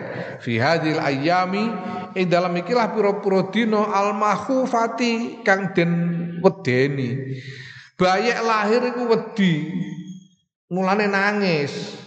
fi 0.43 0.59
hadil 0.59 0.99
ayami 0.99 1.71
ing 2.19 2.27
dalam 2.27 2.51
ikilah 2.59 2.91
pira-pira 2.91 3.47
dina 3.55 3.87
al 3.87 4.11
mahufati 4.11 5.43
kang 5.47 5.71
den 5.71 5.91
wedeni. 6.43 7.39
Bayek 7.95 8.39
lahir 8.43 8.83
iku 8.83 9.11
wedi. 9.11 9.67
Mulane 10.71 11.07
nangis. 11.07 11.97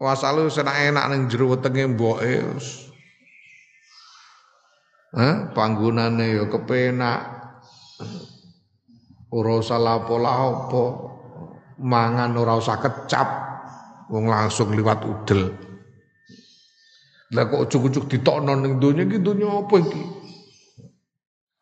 Wasalu 0.00 0.48
senak 0.48 0.80
enak 0.80 1.04
ning 1.12 1.28
jero 1.28 1.52
wetenge 1.52 1.84
mboke 1.92 2.40
eh, 5.16 5.36
panggonane 5.50 6.26
ya 6.38 6.44
kepenak. 6.46 7.20
Ora 9.30 9.62
usah 9.62 9.78
lapo-lapo. 9.78 10.84
Mangan 11.80 12.36
ora 12.36 12.58
usah 12.58 12.76
kecap. 12.78 13.28
Wong 14.10 14.26
langsung 14.26 14.74
liwat 14.74 15.06
udel. 15.06 15.54
Lah 17.30 17.46
kok 17.46 17.62
ujuk-ujuk 17.70 18.10
ditokno 18.10 18.58
ning 18.58 18.82
donya 18.82 19.06
iki 19.06 19.22
donya 19.22 19.62
apa 19.62 19.74
iki? 19.78 20.02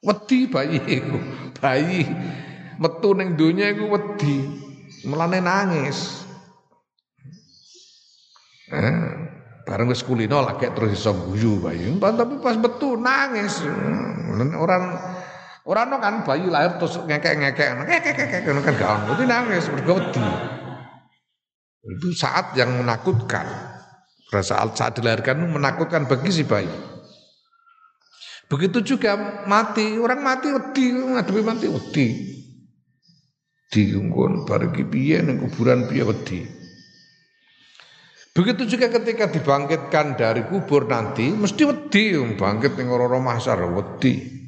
Wedi 0.00 0.38
bayi 0.48 0.80
iku 0.80 1.18
bayi. 1.60 2.08
Metu 2.80 3.12
ning 3.12 3.36
donya 3.36 3.68
iku 3.76 3.84
wedi. 3.92 4.48
Melane 5.04 5.44
nangis. 5.44 6.24
Eh 8.72 9.27
Bareng 9.68 9.92
wis 9.92 10.00
kulino 10.00 10.40
lagi 10.40 10.64
terus 10.72 10.96
iso 10.96 11.12
guyu 11.12 11.60
bayi. 11.60 11.92
Tapi 12.00 12.40
pas 12.40 12.56
betul 12.56 13.04
nangis. 13.04 13.60
Orang 14.56 14.96
orang 15.68 15.88
kan 16.00 16.14
bayi 16.24 16.48
lahir 16.48 16.80
terus 16.80 16.96
ngekek-ngekek. 17.04 17.84
Ngekek-ngekek 17.84 18.40
kan 18.48 18.74
gak 18.80 18.90
ono. 19.04 19.12
Nangis 19.28 19.68
mergo 19.68 20.00
Itu 21.84 22.08
saat 22.16 22.56
yang 22.56 22.80
menakutkan. 22.80 23.44
Saat 24.32 24.72
saat 24.72 24.96
dilahirkan 24.96 25.36
menakutkan 25.52 26.08
bagi 26.08 26.32
si 26.32 26.48
bayi. 26.48 26.72
Begitu 28.48 28.96
juga 28.96 29.44
mati, 29.44 30.00
orang 30.00 30.24
mati 30.24 30.48
wedi, 30.48 30.96
ngadepi 30.96 31.40
mati 31.44 31.68
wedi. 31.68 32.06
Diungkon 33.68 34.48
bareng 34.48 34.72
piye 34.88 35.20
ning 35.20 35.44
kuburan 35.44 35.84
piye 35.84 36.08
wedi. 36.08 36.57
Begitu 38.36 38.76
juga 38.76 38.86
ketika 38.92 39.26
dibangkitkan 39.28 40.14
dari 40.14 40.46
kubur 40.46 40.86
nanti 40.86 41.32
mesti 41.32 41.62
wedi 41.66 42.14
bangkit 42.38 42.78
ning 42.78 42.88
ora 42.88 43.18
mahsyar 43.18 43.66
wedi. 43.74 44.38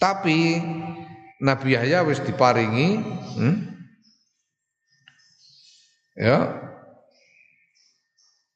Tapi 0.00 0.58
Nabi 1.40 1.68
Yahya 1.76 2.04
wis 2.04 2.20
diparingi 2.20 2.88
hmm? 3.36 3.56
ya 6.20 6.38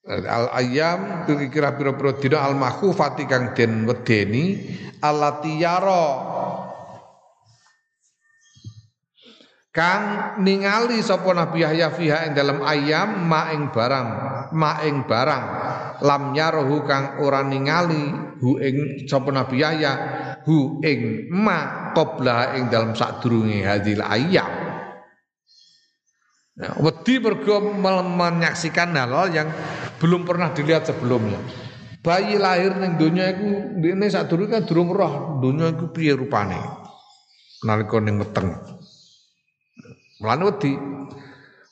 al 0.05 0.53
ayam 0.53 1.25
kira 1.49 1.73
pira-pira 1.81 2.13
dina 2.21 2.45
al 2.45 2.53
mahfufati 2.61 3.25
kang 3.25 3.57
den 3.57 3.89
wedeni 3.89 4.61
allati 5.01 5.65
yara 5.65 6.05
kang 9.75 10.39
ningali 10.39 11.03
sapa 11.03 11.35
Nabi 11.35 11.67
Yahya 11.67 11.91
fiha 11.91 12.31
ing 12.31 12.33
dalam 12.39 12.63
ayam 12.63 13.27
ma 13.27 13.51
ing 13.51 13.75
barang 13.75 14.09
ma 14.55 14.79
ing 14.87 15.03
barang 15.03 15.45
lam 15.99 16.31
yarohu 16.31 16.87
kang 16.87 17.19
ora 17.19 17.43
ningali 17.43 18.15
hu 18.39 18.63
ing 18.63 19.03
sapa 19.11 19.35
Nabi 19.35 19.59
Yahya 19.59 19.93
hu 20.47 20.79
ing 20.87 21.27
ma 21.35 21.91
qabla 21.91 22.55
ing 22.55 22.71
dalam 22.71 22.95
sadurunge 22.95 23.67
hadil 23.67 24.01
ayam 24.01 24.63
Nah, 26.55 26.79
wedi 26.79 27.19
mergo 27.19 27.59
menyaksikan 28.15 28.95
hal 28.95 29.27
yang 29.35 29.51
belum 29.99 30.23
pernah 30.23 30.55
dilihat 30.55 30.87
sebelumnya. 30.87 31.43
Bayi 31.99 32.39
lahir 32.39 32.79
ning 32.79 32.95
donya 32.95 33.35
iku 33.35 33.83
ndekne 33.83 34.07
sadurunge 34.07 34.55
kan 34.55 34.63
durung 34.63 34.95
roh 34.95 35.43
donya 35.43 35.75
iku 35.75 35.91
piye 35.91 36.15
rupane. 36.15 36.63
Nalika 37.67 37.99
ning 37.99 38.23
weteng. 38.23 38.55
Mulane 40.23 40.43
wedi. 40.47 40.73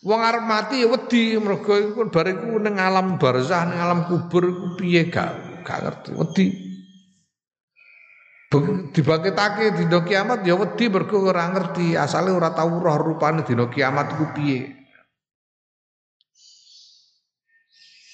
Wong 0.03 0.19
arep 0.19 0.43
mati 0.43 0.83
ya 0.83 0.91
wedi 0.91 1.39
mergo 1.39 1.79
iku 1.79 2.11
bariku 2.11 2.59
ning 2.59 2.75
alam 2.75 3.23
barzah 3.23 3.71
ning 3.71 3.79
alam 3.79 4.03
kubur 4.11 4.43
iku 4.51 4.67
piye 4.75 5.07
gak 5.07 5.63
gak 5.63 5.79
ngerti 5.79 6.11
wedi. 6.19 6.47
dibangkitake 8.93 9.81
dina 9.81 10.05
kiamat 10.05 10.45
ya 10.45 10.53
wedi 10.59 10.85
mergo 10.93 11.25
ora 11.25 11.49
ngerti 11.49 11.97
asale 11.97 12.29
ora 12.29 12.53
tau 12.53 12.83
roh 12.83 12.99
rupane 13.01 13.47
dina 13.47 13.71
kiamat 13.71 14.19
iku 14.19 14.27
piye. 14.35 14.83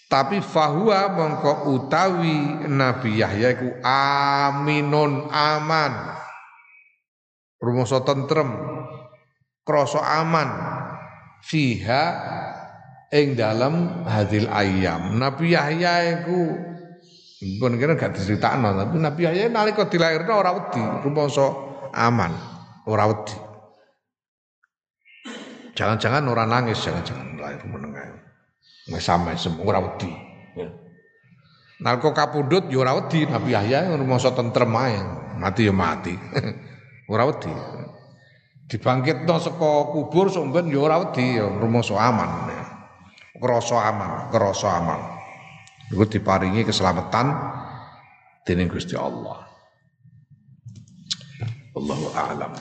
Tapi 0.08 0.40
fahuwa 0.40 1.12
mongko 1.12 1.68
utawi 1.68 2.64
Nabi 2.64 3.20
Yahya 3.20 3.60
iku 3.60 3.68
aminun 3.84 5.28
aman. 5.28 6.16
Rumoso 7.60 8.00
tentrem, 8.06 8.48
krasa 9.68 10.00
aman 10.00 10.48
fiha 11.44 12.04
ing 13.12 13.36
dalam 13.36 14.04
hadil 14.08 14.48
ayam. 14.48 15.20
Nabi 15.20 15.52
Yahya 15.52 16.24
iku 16.24 16.40
pun 17.60 17.76
kira 17.76 17.94
gak 17.94 18.16
diceritakno 18.16 18.72
tapi 18.72 18.96
Nabi 18.96 19.20
Yahya 19.28 19.52
nalika 19.52 19.84
dilahirno 19.86 20.32
ora 20.32 20.56
wedi, 20.56 20.82
rumangsa 21.04 21.46
aman, 21.92 22.32
ora 22.88 23.04
wedi. 23.12 23.36
Jangan-jangan 25.76 26.26
ora 26.26 26.42
nangis, 26.42 26.82
jangan-jangan 26.82 27.38
lahir 27.38 27.62
meneng 27.70 27.94
ae. 27.94 28.10
Wis 28.90 29.04
sampe 29.04 29.36
semua 29.38 29.68
ora 29.68 29.80
wedi. 29.84 30.10
Ya. 30.58 30.68
Nalika 31.78 32.10
kapundhut 32.10 32.66
ya 32.72 32.82
ora 32.82 32.98
wedi 32.98 33.28
Nabi 33.28 33.54
Yahya 33.54 33.94
rumangsa 33.94 34.34
tentrem 34.34 34.74
ae. 34.74 34.98
Mati 35.38 35.70
ya 35.70 35.74
mati. 35.76 36.18
ora 37.12 37.30
wedi. 37.30 37.77
Dibangkitno 38.68 39.40
saka 39.40 39.88
kubur 39.96 40.28
somben 40.28 40.68
ya 40.68 40.78
ora 40.84 41.00
wedi 41.00 41.40
ya 41.40 41.48
rumangsa 41.48 41.96
aman. 41.96 42.52
Krasa 43.40 43.80
aman, 43.80 44.28
krasa 44.28 44.68
aman. 44.76 45.00
Iku 45.88 46.04
diparingi 46.04 46.68
keselamatan 46.68 47.32
dening 48.44 48.68
Gusti 48.68 48.92
Allah. 48.92 49.48
Allahu 51.72 52.12
a'lam. 52.12 52.52